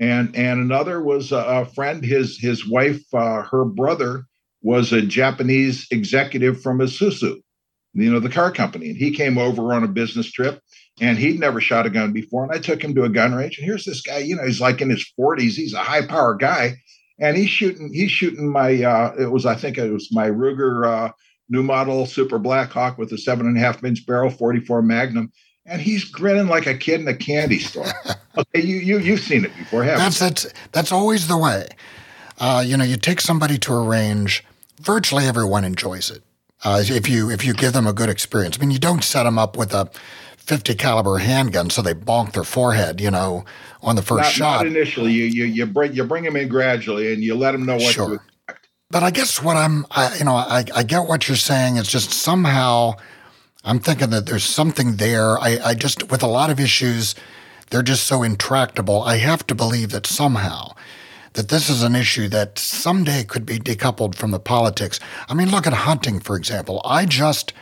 And 0.00 0.34
and 0.36 0.60
another 0.60 1.02
was 1.02 1.32
a, 1.32 1.38
a 1.38 1.66
friend, 1.66 2.04
his 2.04 2.38
his 2.38 2.68
wife, 2.68 3.02
uh, 3.14 3.42
her 3.42 3.64
brother 3.64 4.26
was 4.62 4.92
a 4.92 5.02
Japanese 5.02 5.86
executive 5.90 6.62
from 6.62 6.78
Isuzu, 6.78 7.36
you 7.92 8.10
know, 8.10 8.18
the 8.18 8.30
car 8.30 8.50
company, 8.50 8.88
and 8.88 8.96
he 8.96 9.10
came 9.10 9.38
over 9.38 9.74
on 9.74 9.84
a 9.84 9.88
business 9.88 10.30
trip. 10.30 10.60
And 11.00 11.18
he'd 11.18 11.40
never 11.40 11.60
shot 11.60 11.86
a 11.86 11.90
gun 11.90 12.12
before. 12.12 12.44
And 12.44 12.52
I 12.52 12.60
took 12.60 12.80
him 12.80 12.94
to 12.94 13.02
a 13.02 13.08
gun 13.08 13.34
range. 13.34 13.58
And 13.58 13.66
here's 13.66 13.84
this 13.84 14.00
guy, 14.00 14.18
you 14.18 14.36
know, 14.36 14.46
he's 14.46 14.60
like 14.60 14.80
in 14.80 14.90
his 14.90 15.04
40s. 15.18 15.54
He's 15.54 15.74
a 15.74 15.78
high 15.78 16.06
power 16.06 16.36
guy 16.36 16.76
and 17.18 17.36
he's 17.36 17.50
shooting 17.50 17.92
he's 17.92 18.10
shooting 18.10 18.50
my 18.50 18.82
uh 18.82 19.14
it 19.18 19.30
was 19.30 19.46
i 19.46 19.54
think 19.54 19.78
it 19.78 19.90
was 19.90 20.12
my 20.12 20.28
ruger 20.28 20.86
uh 20.86 21.12
new 21.48 21.62
model 21.62 22.06
super 22.06 22.38
blackhawk 22.38 22.98
with 22.98 23.12
a 23.12 23.18
seven 23.18 23.46
and 23.46 23.56
a 23.56 23.60
half 23.60 23.82
inch 23.84 24.06
barrel 24.06 24.30
44 24.30 24.82
magnum. 24.82 25.32
And 25.66 25.80
he's 25.80 26.04
grinning 26.04 26.48
like 26.48 26.66
a 26.66 26.76
kid 26.76 27.00
in 27.00 27.08
a 27.08 27.16
candy 27.16 27.58
store. 27.58 27.86
Okay 28.36 28.62
you 28.62 28.78
you 28.78 28.98
you've 28.98 29.20
seen 29.20 29.44
it 29.44 29.56
before 29.56 29.84
haven't 29.84 30.00
that's 30.00 30.18
that's 30.18 30.46
that's 30.72 30.90
always 30.90 31.28
the 31.28 31.38
way. 31.38 31.68
Uh, 32.40 32.64
you 32.66 32.76
know 32.76 32.82
you 32.82 32.96
take 32.96 33.20
somebody 33.20 33.58
to 33.58 33.72
a 33.72 33.80
range 33.80 34.42
virtually 34.80 35.24
everyone 35.24 35.62
enjoys 35.62 36.10
it. 36.10 36.24
Uh, 36.64 36.82
if 36.84 37.08
you 37.08 37.30
if 37.30 37.44
you 37.44 37.54
give 37.54 37.72
them 37.74 37.86
a 37.86 37.92
good 37.92 38.08
experience. 38.08 38.58
I 38.58 38.60
mean 38.60 38.72
you 38.72 38.80
don't 38.80 39.04
set 39.04 39.22
them 39.22 39.38
up 39.38 39.56
with 39.56 39.72
a 39.72 39.88
50 40.46 40.74
caliber 40.74 41.18
handgun 41.18 41.70
so 41.70 41.82
they 41.82 41.94
bonk 41.94 42.32
their 42.32 42.44
forehead, 42.44 43.00
you 43.00 43.10
know, 43.10 43.44
on 43.82 43.96
the 43.96 44.02
first 44.02 44.24
not, 44.24 44.32
shot. 44.32 44.56
Not 44.58 44.66
initially. 44.66 45.12
You 45.12 45.24
you 45.24 45.44
you 45.44 45.66
bring 45.66 45.94
you 45.94 46.04
bring 46.04 46.24
them 46.24 46.36
in 46.36 46.48
gradually 46.48 47.12
and 47.12 47.22
you 47.22 47.34
let 47.34 47.52
them 47.52 47.64
know 47.64 47.76
what 47.76 47.94
sure. 47.94 48.08
to 48.08 48.14
expect. 48.14 48.68
But 48.90 49.02
I 49.02 49.10
guess 49.10 49.42
what 49.42 49.56
I'm, 49.56 49.86
I, 49.90 50.16
you 50.18 50.24
know, 50.24 50.36
I, 50.36 50.64
I 50.74 50.82
get 50.84 51.08
what 51.08 51.26
you're 51.26 51.36
saying. 51.36 51.78
It's 51.78 51.90
just 51.90 52.12
somehow 52.12 52.94
I'm 53.64 53.80
thinking 53.80 54.10
that 54.10 54.26
there's 54.26 54.44
something 54.44 54.96
there. 54.96 55.38
I, 55.38 55.58
I 55.64 55.74
just, 55.74 56.10
with 56.10 56.22
a 56.22 56.28
lot 56.28 56.50
of 56.50 56.60
issues, 56.60 57.14
they're 57.70 57.82
just 57.82 58.04
so 58.04 58.22
intractable. 58.22 59.02
I 59.02 59.16
have 59.16 59.46
to 59.48 59.54
believe 59.54 59.90
that 59.90 60.06
somehow 60.06 60.74
that 61.32 61.48
this 61.48 61.68
is 61.68 61.82
an 61.82 61.96
issue 61.96 62.28
that 62.28 62.58
someday 62.58 63.24
could 63.24 63.44
be 63.44 63.58
decoupled 63.58 64.14
from 64.14 64.30
the 64.30 64.38
politics. 64.38 65.00
I 65.28 65.34
mean, 65.34 65.50
look 65.50 65.66
at 65.66 65.72
hunting, 65.72 66.20
for 66.20 66.36
example. 66.36 66.80
I 66.84 67.06
just 67.06 67.52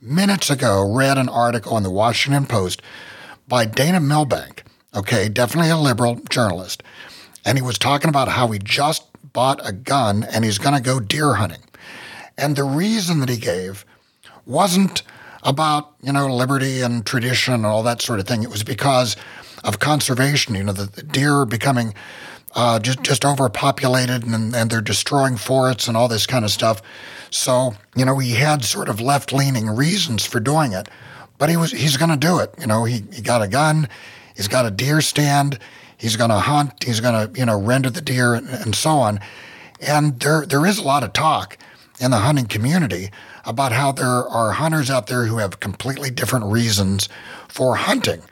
minutes 0.00 0.50
ago 0.50 0.82
read 0.92 1.18
an 1.18 1.28
article 1.28 1.76
in 1.76 1.82
the 1.82 1.90
Washington 1.90 2.46
Post 2.46 2.82
by 3.48 3.64
Dana 3.64 4.00
Milbank, 4.00 4.64
okay, 4.94 5.28
definitely 5.28 5.70
a 5.70 5.76
liberal 5.76 6.16
journalist. 6.28 6.82
And 7.44 7.56
he 7.56 7.62
was 7.62 7.78
talking 7.78 8.08
about 8.08 8.28
how 8.28 8.48
he 8.48 8.58
just 8.58 9.04
bought 9.32 9.60
a 9.66 9.72
gun 9.72 10.24
and 10.24 10.44
he's 10.44 10.58
going 10.58 10.74
to 10.74 10.82
go 10.82 10.98
deer 10.98 11.34
hunting. 11.34 11.62
And 12.36 12.56
the 12.56 12.64
reason 12.64 13.20
that 13.20 13.28
he 13.28 13.36
gave 13.36 13.84
wasn't 14.44 15.02
about, 15.42 15.94
you 16.02 16.12
know, 16.12 16.26
liberty 16.26 16.80
and 16.80 17.06
tradition 17.06 17.54
and 17.54 17.66
all 17.66 17.82
that 17.84 18.02
sort 18.02 18.18
of 18.18 18.26
thing. 18.26 18.42
It 18.42 18.50
was 18.50 18.64
because 18.64 19.16
of 19.62 19.78
conservation, 19.78 20.54
you 20.54 20.64
know, 20.64 20.72
the 20.72 21.02
deer 21.02 21.40
are 21.40 21.46
becoming 21.46 21.94
uh, 22.54 22.78
just, 22.78 23.02
just 23.02 23.24
overpopulated 23.24 24.24
and, 24.24 24.54
and 24.54 24.70
they're 24.70 24.80
destroying 24.80 25.36
forests 25.36 25.88
and 25.88 25.96
all 25.96 26.08
this 26.08 26.26
kind 26.26 26.44
of 26.44 26.50
stuff. 26.50 26.82
So, 27.30 27.74
you 27.94 28.04
know, 28.04 28.18
he 28.18 28.32
had 28.32 28.64
sort 28.64 28.88
of 28.88 29.00
left 29.00 29.32
leaning 29.32 29.68
reasons 29.68 30.24
for 30.24 30.40
doing 30.40 30.72
it, 30.72 30.88
but 31.38 31.48
he 31.48 31.56
was 31.56 31.72
he's 31.72 31.96
going 31.96 32.10
to 32.10 32.16
do 32.16 32.38
it. 32.38 32.54
You 32.58 32.66
know, 32.66 32.84
he, 32.84 33.04
he 33.12 33.22
got 33.22 33.42
a 33.42 33.48
gun, 33.48 33.88
he's 34.34 34.48
got 34.48 34.66
a 34.66 34.70
deer 34.70 35.00
stand, 35.00 35.58
he's 35.96 36.16
going 36.16 36.30
to 36.30 36.38
hunt, 36.38 36.84
he's 36.84 37.00
going 37.00 37.32
to, 37.32 37.38
you 37.38 37.46
know, 37.46 37.60
render 37.60 37.90
the 37.90 38.00
deer 38.00 38.34
and, 38.34 38.48
and 38.48 38.74
so 38.74 38.90
on. 38.90 39.20
And 39.80 40.18
there 40.20 40.46
there 40.46 40.66
is 40.66 40.78
a 40.78 40.84
lot 40.84 41.04
of 41.04 41.12
talk 41.12 41.58
in 42.00 42.10
the 42.10 42.18
hunting 42.18 42.46
community 42.46 43.10
about 43.44 43.72
how 43.72 43.92
there 43.92 44.06
are 44.06 44.52
hunters 44.52 44.90
out 44.90 45.06
there 45.06 45.26
who 45.26 45.38
have 45.38 45.60
completely 45.60 46.10
different 46.10 46.46
reasons 46.46 47.08
for 47.48 47.76
hunting. 47.76 48.22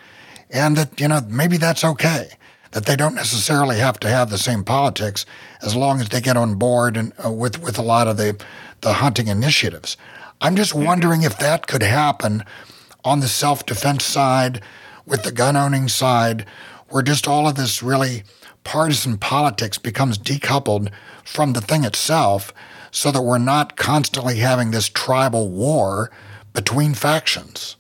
And 0.51 0.77
that, 0.77 1.01
you 1.01 1.09
know, 1.09 1.21
maybe 1.29 1.57
that's 1.57 1.85
okay 1.85 2.31
that 2.75 2.87
they 2.87 2.97
don't 2.97 3.15
necessarily 3.15 3.79
have 3.79 4.01
to 4.01 4.09
have 4.09 4.31
the 4.31 4.39
same 4.39 4.65
politics 4.65 5.25
as 5.63 5.77
long 5.77 6.01
as 6.01 6.09
they 6.09 6.21
get 6.21 6.37
on 6.37 6.57
board 6.57 6.97
and 6.97 7.13
uh, 7.25 7.31
with 7.31 7.63
with 7.63 7.79
a 7.79 7.83
lot 7.83 8.09
of 8.09 8.17
the 8.17 8.37
the 8.85 8.95
hunting 8.95 9.27
initiatives. 9.27 9.97
I'm 10.41 10.55
just 10.55 10.75
wondering 10.75 11.23
if 11.23 11.39
that 11.39 11.67
could 11.67 11.83
happen 11.83 12.45
on 13.03 13.21
the 13.21 13.29
self 13.29 13.67
defense 13.67 14.05
side, 14.05 14.63
with 15.07 15.23
the 15.23 15.33
gun 15.33 15.57
owning 15.57 15.89
side, 15.89 16.47
where 16.89 17.03
just 17.03 17.27
all 17.27 17.49
of 17.49 17.57
this 17.57 17.83
really 17.83 18.23
partisan 18.63 19.19
politics 19.19 19.77
becomes 19.77 20.17
decoupled 20.17 20.91
from 21.25 21.53
the 21.53 21.61
thing 21.61 21.85
itself 21.85 22.53
so 22.91 23.11
that 23.11 23.23
we're 23.23 23.39
not 23.39 23.77
constantly 23.77 24.37
having 24.37 24.71
this 24.71 24.89
tribal 24.89 25.51
war 25.51 26.11
between 26.53 26.95
factions. 26.95 27.77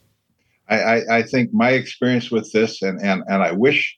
I, 0.68 0.76
I, 0.80 1.18
I 1.18 1.22
think 1.22 1.52
my 1.52 1.70
experience 1.70 2.30
with 2.30 2.50
this, 2.52 2.82
and, 2.82 3.00
and, 3.00 3.22
and 3.28 3.42
I 3.42 3.52
wish 3.52 3.96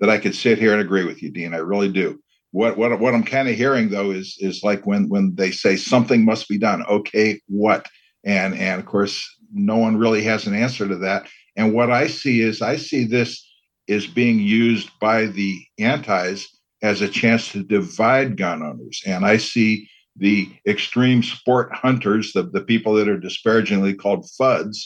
that 0.00 0.10
I 0.10 0.18
could 0.18 0.34
sit 0.34 0.58
here 0.58 0.72
and 0.72 0.80
agree 0.80 1.04
with 1.04 1.22
you, 1.22 1.30
Dean. 1.30 1.54
I 1.54 1.58
really 1.58 1.90
do. 1.90 2.20
What 2.52 2.76
what 2.76 2.98
what 2.98 3.14
I'm 3.14 3.24
kind 3.24 3.48
of 3.48 3.54
hearing 3.54 3.90
though 3.90 4.10
is 4.10 4.36
is 4.40 4.62
like 4.62 4.86
when 4.86 5.08
when 5.08 5.34
they 5.36 5.50
say 5.50 5.76
something 5.76 6.24
must 6.24 6.48
be 6.48 6.58
done. 6.58 6.84
Okay, 6.86 7.40
what? 7.46 7.86
And 8.24 8.54
and 8.54 8.80
of 8.80 8.86
course, 8.86 9.24
no 9.52 9.76
one 9.76 9.96
really 9.96 10.22
has 10.24 10.46
an 10.46 10.54
answer 10.54 10.86
to 10.88 10.96
that. 10.98 11.26
And 11.56 11.72
what 11.74 11.90
I 11.90 12.06
see 12.06 12.40
is 12.40 12.62
I 12.62 12.76
see 12.76 13.04
this 13.04 13.46
is 13.86 14.06
being 14.06 14.38
used 14.38 14.90
by 15.00 15.26
the 15.26 15.60
antis 15.78 16.48
as 16.82 17.02
a 17.02 17.08
chance 17.08 17.52
to 17.52 17.62
divide 17.62 18.36
gun 18.36 18.62
owners. 18.62 19.02
And 19.06 19.24
I 19.24 19.36
see 19.36 19.88
the 20.16 20.48
extreme 20.66 21.22
sport 21.22 21.72
hunters, 21.72 22.32
the, 22.32 22.44
the 22.44 22.60
people 22.60 22.94
that 22.94 23.08
are 23.08 23.18
disparagingly 23.18 23.94
called 23.94 24.26
Fudds, 24.40 24.76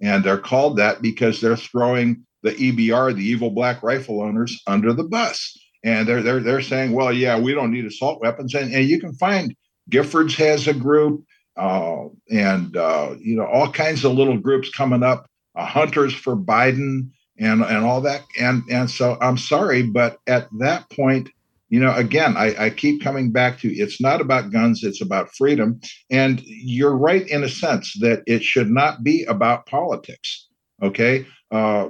and 0.00 0.24
they're 0.24 0.38
called 0.38 0.76
that 0.78 1.02
because 1.02 1.40
they're 1.40 1.56
throwing 1.56 2.24
the 2.42 2.52
EBR, 2.52 3.14
the 3.14 3.24
evil 3.24 3.50
black 3.50 3.82
rifle 3.82 4.20
owners, 4.20 4.60
under 4.66 4.92
the 4.92 5.04
bus. 5.04 5.56
And 5.84 6.08
they're 6.08 6.22
they're 6.22 6.40
they're 6.40 6.62
saying, 6.62 6.92
well, 6.92 7.12
yeah, 7.12 7.38
we 7.38 7.54
don't 7.54 7.70
need 7.70 7.84
assault 7.84 8.20
weapons. 8.20 8.54
And, 8.54 8.74
and 8.74 8.88
you 8.88 8.98
can 8.98 9.12
find 9.14 9.54
Giffords 9.90 10.34
has 10.36 10.66
a 10.66 10.74
group, 10.74 11.24
uh, 11.56 12.06
and 12.30 12.76
uh, 12.76 13.14
you 13.20 13.36
know 13.36 13.46
all 13.46 13.70
kinds 13.70 14.04
of 14.04 14.12
little 14.12 14.38
groups 14.38 14.70
coming 14.70 15.02
up. 15.02 15.28
Uh, 15.56 15.64
hunters 15.64 16.12
for 16.12 16.34
Biden 16.36 17.10
and 17.38 17.62
and 17.62 17.84
all 17.84 18.00
that. 18.00 18.22
And 18.40 18.62
and 18.70 18.90
so 18.90 19.16
I'm 19.20 19.38
sorry, 19.38 19.82
but 19.82 20.18
at 20.26 20.48
that 20.58 20.90
point, 20.90 21.28
you 21.68 21.80
know, 21.80 21.94
again, 21.94 22.36
I, 22.36 22.66
I 22.66 22.70
keep 22.70 23.02
coming 23.02 23.30
back 23.32 23.58
to 23.60 23.72
it's 23.72 24.00
not 24.00 24.20
about 24.20 24.50
guns, 24.50 24.84
it's 24.84 25.00
about 25.00 25.34
freedom. 25.34 25.80
And 26.10 26.40
you're 26.44 26.96
right 26.96 27.26
in 27.28 27.44
a 27.44 27.48
sense 27.48 27.94
that 28.00 28.22
it 28.26 28.42
should 28.42 28.70
not 28.70 29.02
be 29.02 29.24
about 29.24 29.66
politics. 29.66 30.48
Okay. 30.82 31.26
Uh, 31.50 31.88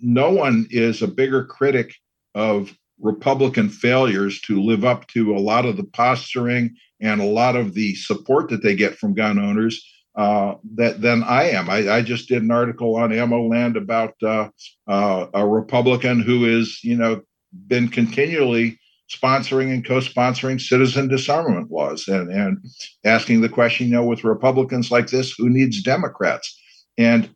no 0.00 0.30
one 0.30 0.66
is 0.70 1.02
a 1.02 1.08
bigger 1.08 1.44
critic 1.44 1.94
of 2.34 2.74
Republican 3.02 3.68
failures 3.68 4.40
to 4.42 4.62
live 4.62 4.84
up 4.84 5.06
to 5.08 5.36
a 5.36 5.40
lot 5.40 5.66
of 5.66 5.76
the 5.76 5.84
posturing 5.84 6.74
and 7.00 7.20
a 7.20 7.26
lot 7.26 7.56
of 7.56 7.74
the 7.74 7.94
support 7.96 8.48
that 8.48 8.62
they 8.62 8.74
get 8.74 8.96
from 8.96 9.12
gun 9.12 9.38
owners 9.38 9.84
uh, 10.14 10.54
that 10.74 11.00
than 11.00 11.22
I 11.22 11.50
am. 11.50 11.68
I, 11.68 11.90
I, 11.90 12.02
just 12.02 12.28
did 12.28 12.42
an 12.42 12.50
article 12.50 12.96
on 12.96 13.12
Ammo 13.12 13.48
Land 13.48 13.76
about 13.76 14.14
uh, 14.22 14.50
uh, 14.86 15.26
a 15.32 15.46
Republican 15.46 16.20
who 16.20 16.44
is, 16.44 16.80
you 16.84 16.96
know, 16.96 17.22
been 17.66 17.88
continually 17.88 18.78
sponsoring 19.10 19.72
and 19.72 19.84
co-sponsoring 19.84 20.60
citizen 20.60 21.08
disarmament 21.08 21.70
laws 21.70 22.08
and, 22.08 22.30
and 22.30 22.58
asking 23.04 23.40
the 23.40 23.48
question, 23.48 23.88
you 23.88 23.94
know, 23.94 24.04
with 24.04 24.24
Republicans 24.24 24.90
like 24.90 25.08
this, 25.08 25.32
who 25.36 25.48
needs 25.48 25.82
Democrats? 25.82 26.58
And 26.98 27.30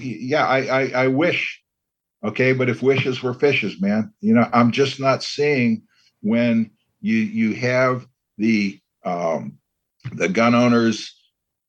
yeah, 0.00 0.46
I, 0.46 0.58
I, 0.64 0.90
I 1.04 1.06
wish 1.08 1.61
Okay, 2.24 2.52
but 2.52 2.68
if 2.68 2.82
wishes 2.82 3.22
were 3.22 3.34
fishes, 3.34 3.80
man, 3.80 4.12
you 4.20 4.32
know, 4.32 4.48
I'm 4.52 4.70
just 4.70 5.00
not 5.00 5.22
seeing 5.22 5.82
when 6.20 6.70
you 7.00 7.16
you 7.16 7.54
have 7.54 8.06
the 8.38 8.78
um, 9.04 9.58
the 10.12 10.28
gun 10.28 10.54
owners 10.54 11.14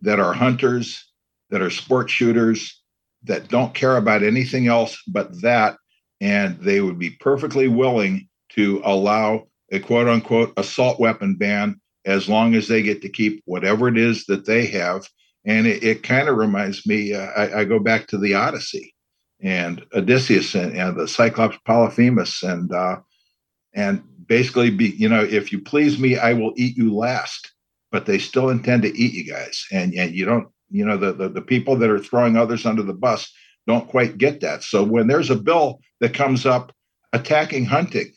that 0.01 0.19
are 0.19 0.33
hunters, 0.33 1.03
that 1.49 1.61
are 1.61 1.71
sport 1.71 2.09
shooters, 2.09 2.81
that 3.23 3.47
don't 3.47 3.73
care 3.73 3.97
about 3.97 4.21
anything 4.21 4.67
else 4.67 5.01
but 5.07 5.41
that, 5.41 5.77
and 6.21 6.59
they 6.59 6.81
would 6.81 6.99
be 6.99 7.09
perfectly 7.09 7.67
willing 7.67 8.27
to 8.49 8.81
allow 8.83 9.47
a 9.71 9.79
quote 9.79 10.07
unquote 10.07 10.53
assault 10.57 10.99
weapon 10.99 11.35
ban 11.35 11.79
as 12.05 12.29
long 12.29 12.53
as 12.53 12.67
they 12.67 12.83
get 12.83 13.01
to 13.01 13.09
keep 13.09 13.41
whatever 13.45 13.87
it 13.87 13.97
is 13.97 14.25
that 14.25 14.45
they 14.45 14.65
have. 14.67 15.07
And 15.45 15.65
it, 15.65 15.83
it 15.83 16.03
kind 16.03 16.27
of 16.27 16.37
reminds 16.37 16.85
me, 16.85 17.13
uh, 17.13 17.25
I, 17.25 17.61
I, 17.61 17.65
go 17.65 17.79
back 17.79 18.07
to 18.07 18.17
the 18.17 18.33
Odyssey 18.33 18.92
and 19.43 19.85
Odysseus 19.93 20.55
and, 20.55 20.75
and 20.75 20.97
the 20.97 21.07
Cyclops 21.07 21.57
Polyphemus 21.65 22.41
and 22.41 22.71
uh, 22.73 22.97
and 23.75 24.01
basically 24.25 24.71
be 24.71 24.89
you 24.97 25.09
know 25.09 25.23
if 25.23 25.51
you 25.51 25.61
please 25.61 25.99
me 25.99 26.17
I 26.17 26.33
will 26.33 26.53
eat 26.55 26.77
you 26.77 26.95
last. 26.95 27.51
But 27.91 28.07
they 28.07 28.17
still 28.17 28.49
intend 28.49 28.81
to 28.83 28.97
eat 28.97 29.13
you 29.13 29.31
guys. 29.31 29.67
And 29.71 29.93
and 29.93 30.15
you 30.15 30.25
don't 30.25 30.47
you 30.71 30.83
know 30.83 30.97
the, 30.97 31.13
the 31.13 31.29
the 31.29 31.41
people 31.41 31.75
that 31.75 31.89
are 31.89 31.99
throwing 31.99 32.37
others 32.37 32.65
under 32.65 32.81
the 32.81 32.93
bus 32.93 33.31
don't 33.67 33.87
quite 33.87 34.17
get 34.17 34.41
that. 34.41 34.63
So 34.63 34.83
when 34.83 35.07
there's 35.07 35.29
a 35.29 35.35
bill 35.35 35.79
that 35.99 36.13
comes 36.13 36.45
up 36.45 36.73
attacking 37.11 37.65
hunting 37.65 38.11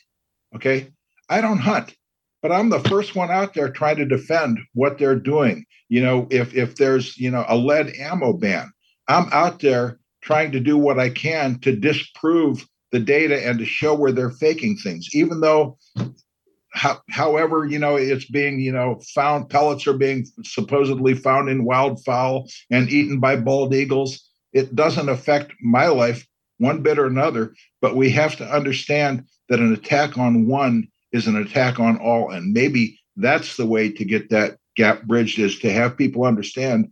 okay 0.55 0.89
I 1.29 1.43
don't 1.43 1.59
hunt 1.59 1.95
but 2.41 2.51
I'm 2.51 2.71
the 2.71 2.81
first 2.81 3.15
one 3.15 3.31
out 3.31 3.53
there 3.53 3.69
trying 3.69 3.97
to 3.97 4.07
defend 4.07 4.59
what 4.73 4.99
they're 4.99 5.19
doing. 5.19 5.67
You 5.89 6.03
know 6.03 6.27
if 6.31 6.55
if 6.55 6.77
there's 6.77 7.19
you 7.19 7.31
know 7.31 7.45
a 7.49 7.57
lead 7.57 7.93
ammo 8.01 8.33
ban 8.33 8.73
I'm 9.09 9.29
out 9.33 9.61
there 9.61 9.99
trying 10.27 10.51
to 10.51 10.61
do 10.61 10.77
what 10.77 10.99
I 10.99 11.09
can 11.09 11.61
to 11.61 11.75
disprove 11.75 12.67
the 12.91 12.99
data 12.99 13.47
and 13.47 13.61
to 13.61 13.65
show 13.65 13.95
where 13.95 14.11
they're 14.11 14.31
faking 14.31 14.77
things, 14.77 15.09
even 15.13 15.41
though 15.41 15.79
how, 16.73 17.01
however, 17.09 17.65
you 17.65 17.79
know, 17.79 17.95
it's 17.97 18.29
being, 18.29 18.59
you 18.59 18.73
know, 18.73 19.01
found 19.15 19.49
pellets 19.49 19.87
are 19.87 19.97
being 19.97 20.27
supposedly 20.43 21.15
found 21.15 21.49
in 21.49 21.65
wildfowl 21.65 22.53
and 22.71 22.91
eaten 22.91 23.21
by 23.21 23.37
bald 23.37 23.73
eagles. 23.73 24.29
It 24.53 24.75
doesn't 24.75 25.09
affect 25.09 25.53
my 25.63 25.87
life 25.87 26.27
one 26.59 26.83
bit 26.83 26.99
or 26.99 27.07
another, 27.07 27.55
but 27.81 27.97
we 27.97 28.11
have 28.11 28.37
to 28.37 28.45
understand 28.45 29.25
that 29.49 29.61
an 29.61 29.73
attack 29.73 30.19
on 30.19 30.49
one 30.49 30.89
is 31.13 31.29
an 31.29 31.37
attack 31.37 31.79
on 31.79 31.99
all. 31.99 32.33
And 32.33 32.53
maybe 32.53 32.99
that's 33.17 33.57
the 33.57 33.67
way 33.67 33.91
to 33.93 34.05
get 34.05 34.29
that 34.31 34.59
gap 34.77 35.05
bridged 35.05 35.39
is 35.39 35.59
to 35.61 35.73
have 35.73 35.97
people 35.97 36.25
understand 36.25 36.91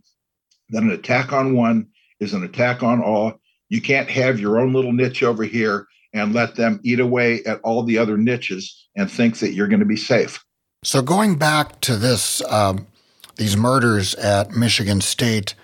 that 0.69 0.83
an 0.83 0.91
attack 0.91 1.33
on 1.33 1.53
one 1.53 1.87
is 2.19 2.33
an 2.33 2.43
attack 2.43 2.83
on 2.83 3.01
all. 3.01 3.39
You 3.69 3.81
can't 3.81 4.09
have 4.09 4.39
your 4.39 4.59
own 4.59 4.73
little 4.73 4.93
niche 4.93 5.23
over 5.23 5.43
here 5.43 5.87
and 6.13 6.33
let 6.33 6.55
them 6.55 6.79
eat 6.83 6.99
away 6.99 7.43
at 7.43 7.59
all 7.61 7.83
the 7.83 7.97
other 7.97 8.17
niches 8.17 8.87
and 8.95 9.11
think 9.11 9.39
that 9.39 9.53
you're 9.53 9.67
going 9.67 9.79
to 9.79 9.85
be 9.85 9.97
safe. 9.97 10.43
So 10.83 11.01
going 11.01 11.37
back 11.37 11.81
to 11.81 11.97
this, 11.97 12.43
um, 12.45 12.87
these 13.35 13.57
murders 13.57 14.15
at 14.15 14.51
Michigan 14.51 15.01
State, 15.01 15.55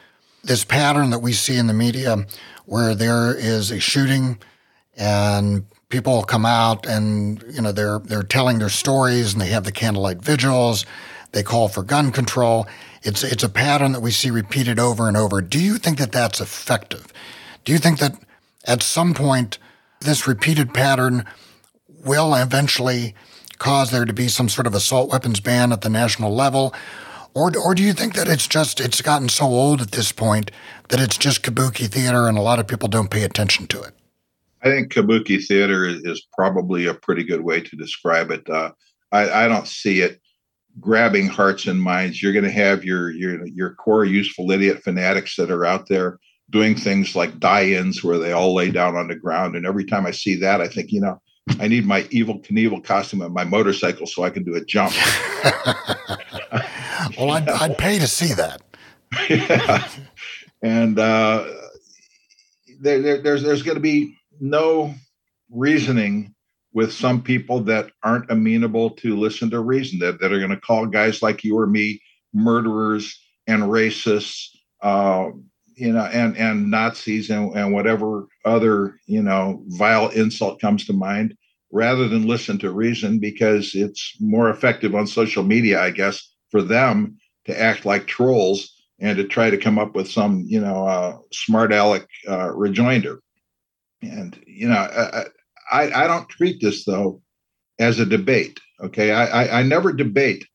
this 0.43 0.65
pattern 0.65 1.11
that 1.11 1.19
we 1.19 1.31
see 1.33 1.57
in 1.57 1.67
the 1.67 1.73
media, 1.73 2.25
where 2.65 2.95
there 2.95 3.33
is 3.33 3.71
a 3.71 3.79
shooting 3.79 4.39
and 4.97 5.65
people 5.89 6.23
come 6.23 6.45
out 6.45 6.85
and 6.85 7.43
you 7.49 7.61
know 7.61 7.71
they're 7.71 7.99
they're 7.99 8.23
telling 8.23 8.59
their 8.59 8.69
stories 8.69 9.33
and 9.33 9.41
they 9.41 9.47
have 9.47 9.63
the 9.63 9.71
candlelight 9.71 10.21
vigils, 10.21 10.85
they 11.31 11.43
call 11.43 11.67
for 11.67 11.83
gun 11.83 12.11
control. 12.11 12.67
It's 13.03 13.23
it's 13.23 13.43
a 13.43 13.49
pattern 13.49 13.93
that 13.93 14.01
we 14.01 14.11
see 14.11 14.29
repeated 14.29 14.79
over 14.79 15.07
and 15.07 15.17
over. 15.17 15.41
Do 15.41 15.59
you 15.59 15.77
think 15.77 15.97
that 15.97 16.11
that's 16.11 16.39
effective? 16.39 17.07
Do 17.65 17.71
you 17.71 17.77
think 17.77 17.99
that 17.99 18.15
at 18.65 18.83
some 18.83 19.13
point 19.13 19.57
this 20.01 20.27
repeated 20.27 20.73
pattern 20.73 21.25
will 21.87 22.35
eventually 22.35 23.15
cause 23.57 23.91
there 23.91 24.05
to 24.05 24.13
be 24.13 24.27
some 24.27 24.49
sort 24.49 24.67
of 24.67 24.73
assault 24.73 25.11
weapons 25.11 25.39
ban 25.39 25.71
at 25.71 25.81
the 25.81 25.89
national 25.89 26.33
level? 26.33 26.73
Or, 27.33 27.51
or 27.57 27.73
do 27.75 27.83
you 27.83 27.93
think 27.93 28.15
that 28.15 28.27
it's 28.27 28.47
just 28.47 28.79
it's 28.79 29.01
gotten 29.01 29.29
so 29.29 29.45
old 29.45 29.81
at 29.81 29.91
this 29.91 30.11
point 30.11 30.51
that 30.89 30.99
it's 30.99 31.17
just 31.17 31.43
kabuki 31.43 31.87
theater 31.87 32.27
and 32.27 32.37
a 32.37 32.41
lot 32.41 32.59
of 32.59 32.67
people 32.67 32.89
don't 32.89 33.09
pay 33.09 33.23
attention 33.23 33.67
to 33.67 33.81
it? 33.81 33.93
I 34.63 34.69
think 34.69 34.91
kabuki 34.91 35.43
theater 35.43 35.85
is 35.85 36.25
probably 36.33 36.85
a 36.85 36.93
pretty 36.93 37.23
good 37.23 37.41
way 37.41 37.61
to 37.61 37.75
describe 37.75 38.31
it. 38.31 38.47
Uh, 38.49 38.71
I, 39.11 39.45
I, 39.45 39.47
don't 39.47 39.67
see 39.67 40.01
it 40.01 40.20
grabbing 40.79 41.27
hearts 41.27 41.67
and 41.67 41.81
minds. 41.81 42.21
You're 42.21 42.33
going 42.33 42.45
to 42.45 42.51
have 42.51 42.83
your 42.83 43.11
your 43.11 43.45
your 43.47 43.73
core 43.75 44.05
useful 44.05 44.51
idiot 44.51 44.83
fanatics 44.83 45.35
that 45.35 45.51
are 45.51 45.65
out 45.65 45.87
there 45.87 46.19
doing 46.51 46.75
things 46.75 47.15
like 47.15 47.39
die-ins 47.39 48.03
where 48.03 48.17
they 48.17 48.33
all 48.33 48.53
lay 48.53 48.69
down 48.69 48.95
on 48.95 49.07
the 49.07 49.15
ground. 49.15 49.55
And 49.55 49.65
every 49.65 49.85
time 49.85 50.05
I 50.05 50.11
see 50.11 50.35
that, 50.35 50.61
I 50.61 50.67
think, 50.67 50.91
you 50.91 50.99
know, 50.99 51.21
I 51.59 51.67
need 51.67 51.85
my 51.85 52.03
Evel 52.03 52.45
Knievel 52.45 52.83
costume 52.83 53.21
and 53.21 53.33
my 53.33 53.45
motorcycle 53.45 54.05
so 54.05 54.23
I 54.23 54.29
can 54.29 54.43
do 54.43 54.55
a 54.55 54.63
jump. 54.63 54.93
well, 57.17 57.31
I'd, 57.31 57.49
I'd, 57.49 57.77
pay 57.77 57.99
to 57.99 58.07
see 58.07 58.33
that. 58.33 58.61
yeah. 59.29 59.87
And 60.63 60.99
uh, 60.99 61.47
there, 62.81 63.01
there, 63.01 63.17
there's 63.23 63.41
there's 63.41 63.63
going 63.63 63.77
to 63.77 63.81
be 63.81 64.15
no 64.39 64.93
reasoning 65.49 66.35
with 66.73 66.93
some 66.93 67.21
people 67.21 67.59
that 67.61 67.91
aren't 68.03 68.31
amenable 68.31 68.91
to 68.91 69.17
listen 69.17 69.49
to 69.49 69.59
reason, 69.59 69.99
that, 69.99 70.19
that 70.19 70.31
are 70.31 70.39
going 70.39 70.51
to 70.51 70.57
call 70.57 70.85
guys 70.85 71.21
like 71.21 71.43
you 71.43 71.57
or 71.57 71.67
me 71.67 72.01
murderers 72.33 73.19
and 73.47 73.63
racists, 73.63 74.47
uh, 74.81 75.27
you 75.75 75.91
know, 75.91 76.05
and, 76.05 76.37
and 76.37 76.71
Nazis 76.71 77.29
and, 77.29 77.55
and 77.55 77.73
whatever 77.73 78.27
other, 78.45 78.99
you 79.05 79.21
know, 79.21 79.63
vile 79.67 80.09
insult 80.09 80.61
comes 80.61 80.85
to 80.85 80.93
mind, 80.93 81.35
rather 81.71 82.07
than 82.07 82.27
listen 82.27 82.57
to 82.59 82.71
reason 82.71 83.19
because 83.19 83.75
it's 83.75 84.15
more 84.19 84.49
effective 84.49 84.95
on 84.95 85.07
social 85.07 85.43
media, 85.43 85.81
I 85.81 85.91
guess, 85.91 86.33
for 86.51 86.61
them 86.61 87.17
to 87.45 87.59
act 87.59 87.85
like 87.85 88.07
trolls 88.07 88.73
and 88.99 89.17
to 89.17 89.23
try 89.23 89.49
to 89.49 89.57
come 89.57 89.79
up 89.79 89.95
with 89.95 90.09
some, 90.09 90.43
you 90.47 90.61
know, 90.61 90.85
uh, 90.85 91.17
smart 91.31 91.73
aleck 91.73 92.07
uh, 92.29 92.51
rejoinder. 92.51 93.19
And, 94.01 94.39
you 94.45 94.67
know, 94.67 94.75
I, 94.75 95.25
I, 95.71 96.03
I 96.03 96.07
don't 96.07 96.29
treat 96.29 96.61
this 96.61 96.85
though 96.85 97.21
as 97.79 97.99
a 97.99 98.05
debate. 98.05 98.59
Okay, 98.81 99.11
I, 99.11 99.25
I, 99.25 99.59
I 99.59 99.63
never 99.63 99.93
debate 99.93 100.45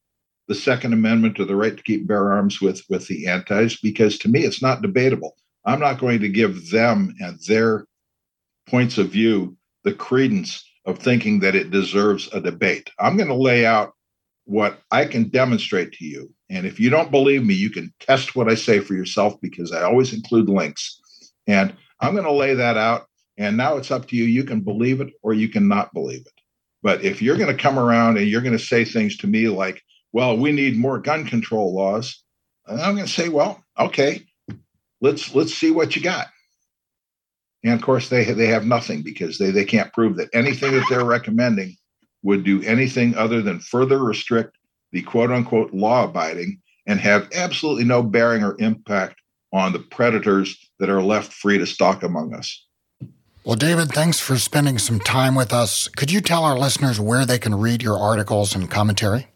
the 0.48 0.54
Second 0.54 0.92
Amendment 0.92 1.40
or 1.40 1.44
the 1.44 1.56
right 1.56 1.76
to 1.76 1.82
keep 1.82 2.06
bear 2.06 2.32
arms 2.32 2.60
with 2.60 2.82
with 2.88 3.06
the 3.08 3.26
antis 3.26 3.80
because 3.80 4.18
to 4.18 4.28
me 4.28 4.40
it's 4.40 4.62
not 4.62 4.82
debatable. 4.82 5.36
I'm 5.64 5.80
not 5.80 5.98
going 5.98 6.20
to 6.20 6.28
give 6.28 6.70
them 6.70 7.14
and 7.20 7.38
their 7.48 7.86
points 8.68 8.98
of 8.98 9.10
view 9.10 9.56
the 9.84 9.92
credence 9.92 10.64
of 10.84 10.98
thinking 10.98 11.40
that 11.40 11.56
it 11.56 11.70
deserves 11.70 12.28
a 12.32 12.40
debate. 12.40 12.90
I'm 12.98 13.16
going 13.16 13.28
to 13.28 13.34
lay 13.34 13.66
out 13.66 13.92
what 14.44 14.80
I 14.92 15.04
can 15.04 15.28
demonstrate 15.28 15.92
to 15.92 16.04
you. 16.04 16.32
And 16.48 16.66
if 16.66 16.78
you 16.78 16.90
don't 16.90 17.10
believe 17.10 17.44
me, 17.44 17.54
you 17.54 17.70
can 17.70 17.92
test 18.00 18.36
what 18.36 18.48
I 18.48 18.54
say 18.54 18.78
for 18.78 18.94
yourself 18.94 19.34
because 19.40 19.72
I 19.72 19.82
always 19.82 20.12
include 20.12 20.48
links. 20.48 21.00
And 21.48 21.74
I'm 22.00 22.12
going 22.12 22.24
to 22.24 22.32
lay 22.32 22.54
that 22.54 22.76
out. 22.76 23.06
And 23.38 23.56
now 23.56 23.76
it's 23.76 23.90
up 23.90 24.06
to 24.08 24.16
you. 24.16 24.24
You 24.24 24.44
can 24.44 24.60
believe 24.60 25.00
it 25.00 25.12
or 25.22 25.34
you 25.34 25.48
can 25.48 25.68
not 25.68 25.92
believe 25.92 26.20
it. 26.20 26.40
But 26.82 27.04
if 27.04 27.20
you're 27.20 27.36
going 27.36 27.54
to 27.54 27.62
come 27.62 27.78
around 27.78 28.16
and 28.16 28.28
you're 28.28 28.42
going 28.42 28.56
to 28.56 28.64
say 28.64 28.84
things 28.84 29.16
to 29.18 29.26
me 29.26 29.48
like, 29.48 29.82
well, 30.12 30.36
we 30.36 30.52
need 30.52 30.76
more 30.76 30.98
gun 30.98 31.24
control 31.26 31.74
laws, 31.74 32.22
I'm 32.66 32.94
going 32.94 33.06
to 33.06 33.12
say, 33.12 33.28
well, 33.28 33.62
okay, 33.78 34.22
let's 35.00 35.34
let's 35.34 35.54
see 35.54 35.70
what 35.70 35.94
you 35.94 36.02
got. 36.02 36.28
And 37.64 37.74
of 37.74 37.82
course, 37.82 38.08
they 38.08 38.24
they 38.24 38.46
have 38.46 38.64
nothing 38.64 39.02
because 39.02 39.38
they 39.38 39.50
they 39.50 39.64
can't 39.64 39.92
prove 39.92 40.16
that 40.16 40.30
anything 40.32 40.72
that 40.72 40.86
they're 40.88 41.04
recommending 41.04 41.76
would 42.22 42.44
do 42.44 42.62
anything 42.62 43.16
other 43.16 43.42
than 43.42 43.60
further 43.60 44.02
restrict 44.02 44.56
the 44.92 45.02
quote 45.02 45.30
unquote 45.30 45.72
law 45.72 46.04
abiding 46.04 46.60
and 46.86 47.00
have 47.00 47.28
absolutely 47.34 47.84
no 47.84 48.02
bearing 48.02 48.42
or 48.42 48.56
impact 48.58 49.20
on 49.52 49.72
the 49.72 49.78
predators 49.78 50.70
that 50.78 50.90
are 50.90 51.02
left 51.02 51.32
free 51.32 51.58
to 51.58 51.66
stalk 51.66 52.02
among 52.02 52.34
us. 52.34 52.65
Well, 53.46 53.54
David, 53.54 53.92
thanks 53.92 54.18
for 54.18 54.38
spending 54.38 54.76
some 54.76 54.98
time 54.98 55.36
with 55.36 55.52
us. 55.52 55.86
Could 55.86 56.10
you 56.10 56.20
tell 56.20 56.42
our 56.42 56.58
listeners 56.58 56.98
where 56.98 57.24
they 57.24 57.38
can 57.38 57.54
read 57.54 57.80
your 57.80 57.96
articles 57.96 58.56
and 58.56 58.68
commentary? 58.68 59.28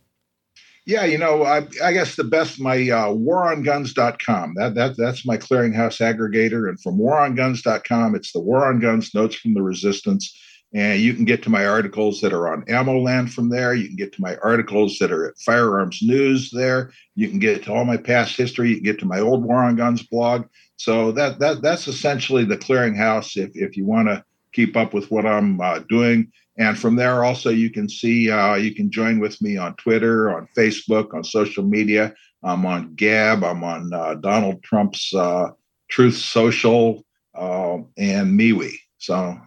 Yeah, 0.84 1.04
you 1.04 1.16
know, 1.16 1.44
I, 1.44 1.68
I 1.80 1.92
guess 1.92 2.16
the 2.16 2.24
best 2.24 2.61
my 2.61 2.74
uh, 2.90 3.14
waronguns.com. 3.14 4.54
That 4.56 4.74
that 4.74 4.96
that's 4.96 5.24
my 5.24 5.36
clearinghouse 5.36 6.00
aggregator, 6.00 6.68
and 6.68 6.80
from 6.80 6.98
waronguns.com, 6.98 8.16
it's 8.16 8.32
the 8.32 8.40
War 8.40 8.66
on 8.66 8.80
Guns 8.80 9.14
Notes 9.14 9.36
from 9.36 9.54
the 9.54 9.62
Resistance, 9.62 10.36
and 10.74 11.00
you 11.00 11.14
can 11.14 11.24
get 11.24 11.44
to 11.44 11.50
my 11.50 11.64
articles 11.64 12.20
that 12.22 12.32
are 12.32 12.52
on 12.52 12.64
Ammo 12.68 12.98
Land 12.98 13.32
from 13.32 13.48
there. 13.48 13.74
You 13.74 13.86
can 13.86 13.96
get 13.96 14.12
to 14.14 14.20
my 14.20 14.34
articles 14.42 14.98
that 14.98 15.12
are 15.12 15.28
at 15.28 15.38
Firearms 15.38 16.00
News 16.02 16.50
there. 16.50 16.90
You 17.14 17.28
can 17.28 17.38
get 17.38 17.62
to 17.62 17.72
all 17.72 17.84
my 17.84 17.96
past 17.96 18.36
history. 18.36 18.70
You 18.70 18.76
can 18.76 18.84
get 18.84 18.98
to 18.98 19.06
my 19.06 19.20
old 19.20 19.44
War 19.44 19.62
on 19.62 19.76
Guns 19.76 20.02
blog. 20.02 20.46
So 20.81 21.12
that 21.12 21.39
that 21.41 21.61
that's 21.61 21.89
essentially 21.89 22.45
the 22.45 22.57
clearinghouse. 22.57 23.37
If 23.37 23.51
if 23.55 23.76
you 23.76 23.85
want 23.85 24.09
to 24.09 24.24
keep 24.55 24.78
up 24.78 24.95
with 24.95 25.11
what 25.11 25.26
I'm 25.26 25.61
uh, 25.61 25.81
doing. 25.91 26.33
And 26.57 26.78
from 26.78 26.97
there, 26.97 27.22
also, 27.22 27.51
you 27.51 27.68
can 27.68 27.87
see, 27.87 28.31
uh, 28.31 28.55
you 28.55 28.74
can 28.74 28.91
join 28.91 29.20
with 29.20 29.41
me 29.43 29.59
on 29.59 29.76
Twitter, 29.76 30.35
on 30.35 30.49
Facebook, 30.57 31.12
on 31.12 31.22
social 31.22 31.64
media. 31.64 32.14
I'm 32.43 32.64
on 32.64 32.95
Gab, 32.95 33.45
I'm 33.45 33.62
on 33.62 33.93
uh, 33.93 34.14
Donald 34.14 34.62
Trump's 34.62 35.12
uh, 35.12 35.51
Truth 35.91 36.16
Social, 36.16 37.05
uh, 37.35 37.76
and 37.99 38.41
MeWe. 38.41 38.72
So 38.97 39.39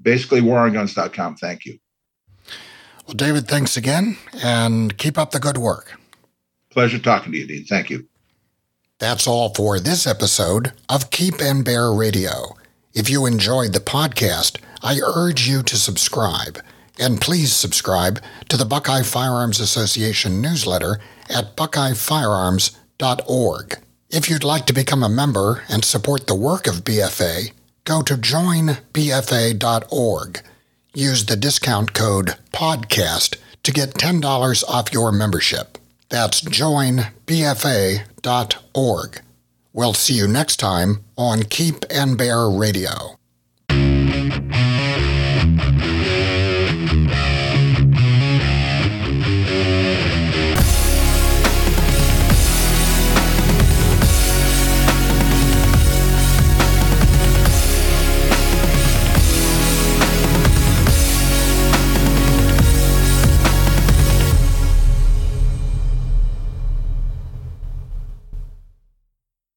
basically, 0.00 0.40
waronguns.com. 0.40 1.36
Thank 1.36 1.66
you. 1.66 1.78
Well, 3.06 3.14
David, 3.14 3.46
thanks 3.46 3.76
again, 3.76 4.16
and 4.42 4.96
keep 4.96 5.18
up 5.18 5.32
the 5.32 5.40
good 5.40 5.58
work. 5.58 5.98
Pleasure 6.70 6.98
talking 6.98 7.32
to 7.32 7.38
you, 7.38 7.46
Dean. 7.46 7.66
Thank 7.66 7.90
you. 7.90 8.08
That's 8.98 9.26
all 9.28 9.54
for 9.54 9.78
this 9.78 10.08
episode 10.08 10.72
of 10.88 11.10
Keep 11.10 11.40
and 11.40 11.64
Bear 11.64 11.92
Radio. 11.92 12.56
If 12.92 13.08
you 13.08 13.26
enjoyed 13.26 13.72
the 13.72 13.78
podcast, 13.78 14.58
I 14.82 14.98
urge 15.04 15.46
you 15.46 15.62
to 15.62 15.76
subscribe. 15.76 16.58
And 16.98 17.20
please 17.20 17.52
subscribe 17.52 18.20
to 18.48 18.56
the 18.56 18.64
Buckeye 18.64 19.04
Firearms 19.04 19.60
Association 19.60 20.42
newsletter 20.42 20.98
at 21.28 21.56
buckeyefirearms.org. 21.56 23.78
If 24.10 24.28
you'd 24.28 24.42
like 24.42 24.66
to 24.66 24.72
become 24.72 25.04
a 25.04 25.08
member 25.08 25.62
and 25.68 25.84
support 25.84 26.26
the 26.26 26.34
work 26.34 26.66
of 26.66 26.82
BFA, 26.82 27.52
go 27.84 28.02
to 28.02 28.16
joinbfa.org. 28.16 28.80
Use 30.94 31.24
the 31.24 31.36
discount 31.36 31.94
code 31.94 32.34
PODCAST 32.52 33.36
to 33.62 33.70
get 33.70 33.94
$10 33.94 34.64
off 34.68 34.92
your 34.92 35.12
membership. 35.12 35.77
That's 36.08 36.40
joinbfa.org. 36.40 37.10
We'll 39.74 39.94
see 39.94 40.14
you 40.14 40.26
next 40.26 40.56
time 40.56 41.04
on 41.16 41.42
Keep 41.44 41.84
and 41.90 42.16
Bear 42.16 42.48
Radio. 42.48 43.17